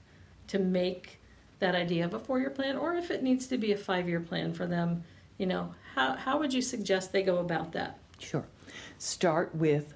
to 0.47 0.59
make 0.59 1.19
that 1.59 1.75
idea 1.75 2.05
of 2.05 2.13
a 2.13 2.19
four 2.19 2.39
year 2.39 2.49
plan, 2.49 2.77
or 2.77 2.95
if 2.95 3.11
it 3.11 3.23
needs 3.23 3.47
to 3.47 3.57
be 3.57 3.71
a 3.71 3.77
five 3.77 4.07
year 4.07 4.19
plan 4.19 4.53
for 4.53 4.67
them? 4.67 5.03
You 5.37 5.47
know, 5.47 5.73
how, 5.95 6.15
how 6.15 6.39
would 6.39 6.53
you 6.53 6.61
suggest 6.61 7.11
they 7.11 7.23
go 7.23 7.39
about 7.39 7.71
that? 7.73 7.97
Sure. 8.19 8.45
Start 8.99 9.55
with 9.55 9.93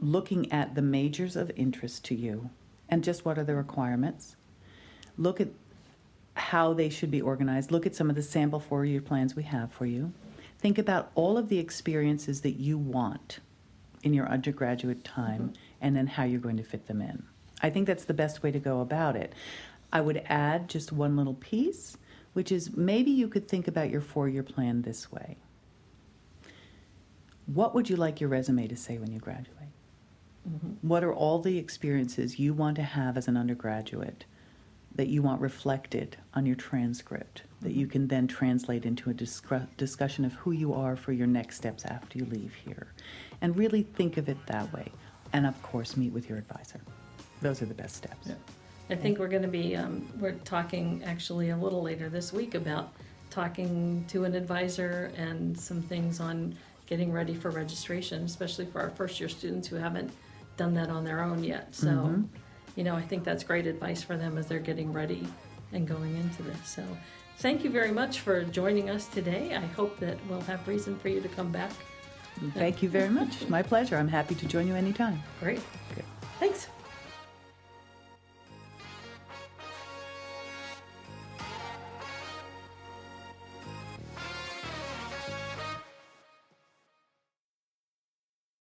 looking 0.00 0.50
at 0.52 0.74
the 0.74 0.82
majors 0.82 1.36
of 1.36 1.50
interest 1.56 2.04
to 2.06 2.14
you 2.14 2.50
and 2.88 3.04
just 3.04 3.24
what 3.24 3.38
are 3.38 3.44
the 3.44 3.54
requirements. 3.54 4.36
Look 5.16 5.40
at 5.40 5.48
how 6.34 6.72
they 6.72 6.88
should 6.88 7.10
be 7.10 7.20
organized. 7.20 7.70
Look 7.70 7.86
at 7.86 7.94
some 7.94 8.08
of 8.08 8.16
the 8.16 8.22
sample 8.22 8.60
four 8.60 8.84
year 8.84 9.00
plans 9.00 9.34
we 9.34 9.42
have 9.44 9.72
for 9.72 9.86
you. 9.86 10.12
Think 10.58 10.78
about 10.78 11.10
all 11.14 11.36
of 11.36 11.48
the 11.48 11.58
experiences 11.58 12.40
that 12.42 12.52
you 12.52 12.78
want 12.78 13.40
in 14.02 14.14
your 14.14 14.28
undergraduate 14.28 15.04
time 15.04 15.40
mm-hmm. 15.40 15.52
and 15.80 15.96
then 15.96 16.06
how 16.06 16.24
you're 16.24 16.40
going 16.40 16.56
to 16.56 16.62
fit 16.62 16.86
them 16.86 17.00
in. 17.00 17.24
I 17.60 17.70
think 17.70 17.86
that's 17.86 18.04
the 18.04 18.14
best 18.14 18.42
way 18.42 18.50
to 18.52 18.58
go 18.58 18.80
about 18.80 19.16
it. 19.16 19.34
I 19.92 20.00
would 20.00 20.22
add 20.26 20.68
just 20.68 20.92
one 20.92 21.16
little 21.16 21.34
piece, 21.34 21.96
which 22.32 22.52
is 22.52 22.76
maybe 22.76 23.10
you 23.10 23.28
could 23.28 23.48
think 23.48 23.66
about 23.66 23.90
your 23.90 24.00
four 24.00 24.28
year 24.28 24.42
plan 24.42 24.82
this 24.82 25.10
way. 25.10 25.36
What 27.46 27.74
would 27.74 27.88
you 27.88 27.96
like 27.96 28.20
your 28.20 28.28
resume 28.28 28.68
to 28.68 28.76
say 28.76 28.98
when 28.98 29.10
you 29.10 29.18
graduate? 29.18 29.57
What 30.82 31.04
are 31.04 31.12
all 31.12 31.40
the 31.40 31.58
experiences 31.58 32.38
you 32.38 32.54
want 32.54 32.76
to 32.76 32.82
have 32.82 33.16
as 33.16 33.28
an 33.28 33.36
undergraduate 33.36 34.24
that 34.94 35.08
you 35.08 35.22
want 35.22 35.40
reflected 35.40 36.16
on 36.34 36.46
your 36.46 36.56
transcript 36.56 37.42
that 37.60 37.72
you 37.72 37.86
can 37.86 38.08
then 38.08 38.26
translate 38.26 38.84
into 38.84 39.10
a 39.10 39.14
discru- 39.14 39.68
discussion 39.76 40.24
of 40.24 40.32
who 40.34 40.52
you 40.52 40.72
are 40.72 40.96
for 40.96 41.12
your 41.12 41.26
next 41.26 41.56
steps 41.56 41.84
after 41.84 42.18
you 42.18 42.24
leave 42.26 42.54
here? 42.64 42.88
And 43.40 43.56
really 43.56 43.82
think 43.82 44.16
of 44.16 44.28
it 44.28 44.38
that 44.46 44.72
way. 44.72 44.90
And 45.32 45.46
of 45.46 45.60
course, 45.62 45.96
meet 45.96 46.12
with 46.12 46.28
your 46.28 46.38
advisor. 46.38 46.80
Those 47.42 47.62
are 47.62 47.66
the 47.66 47.74
best 47.74 47.96
steps. 47.96 48.28
Yeah. 48.28 48.34
I 48.90 48.96
think 48.96 49.18
we're 49.18 49.28
going 49.28 49.42
to 49.42 49.48
be, 49.48 49.76
um, 49.76 50.08
we're 50.18 50.32
talking 50.32 51.02
actually 51.04 51.50
a 51.50 51.56
little 51.56 51.82
later 51.82 52.08
this 52.08 52.32
week 52.32 52.54
about 52.54 52.94
talking 53.28 54.04
to 54.08 54.24
an 54.24 54.34
advisor 54.34 55.12
and 55.16 55.58
some 55.58 55.82
things 55.82 56.20
on 56.20 56.56
getting 56.86 57.12
ready 57.12 57.34
for 57.34 57.50
registration, 57.50 58.24
especially 58.24 58.64
for 58.64 58.80
our 58.80 58.90
first 58.90 59.20
year 59.20 59.28
students 59.28 59.68
who 59.68 59.76
haven't 59.76 60.10
done 60.58 60.74
that 60.74 60.90
on 60.90 61.04
their 61.04 61.22
own 61.22 61.42
yet. 61.42 61.74
So, 61.74 61.88
Mhm. 61.88 62.26
you 62.76 62.84
know, 62.84 62.94
I 62.94 63.02
think 63.02 63.24
that's 63.24 63.42
great 63.42 63.66
advice 63.66 64.02
for 64.02 64.18
them 64.18 64.36
as 64.36 64.46
they're 64.46 64.58
getting 64.58 64.92
ready 64.92 65.26
and 65.72 65.88
going 65.88 66.14
into 66.16 66.42
this. 66.42 66.58
So, 66.68 66.84
thank 67.38 67.64
you 67.64 67.70
very 67.70 67.92
much 67.92 68.20
for 68.20 68.44
joining 68.44 68.90
us 68.90 69.06
today. 69.06 69.54
I 69.54 69.64
hope 69.66 69.98
that 70.00 70.18
we'll 70.28 70.42
have 70.42 70.68
reason 70.68 70.98
for 70.98 71.08
you 71.08 71.22
to 71.22 71.28
come 71.28 71.50
back. 71.50 71.72
Thank 72.54 72.82
you 72.82 72.88
very 72.88 73.08
much. 73.08 73.48
My 73.48 73.62
pleasure. 73.62 73.96
I'm 73.96 74.08
happy 74.08 74.34
to 74.36 74.46
join 74.46 74.68
you 74.68 74.74
anytime. 74.74 75.20
Great. 75.40 75.60
Good. 75.94 76.04
Thanks. 76.38 76.68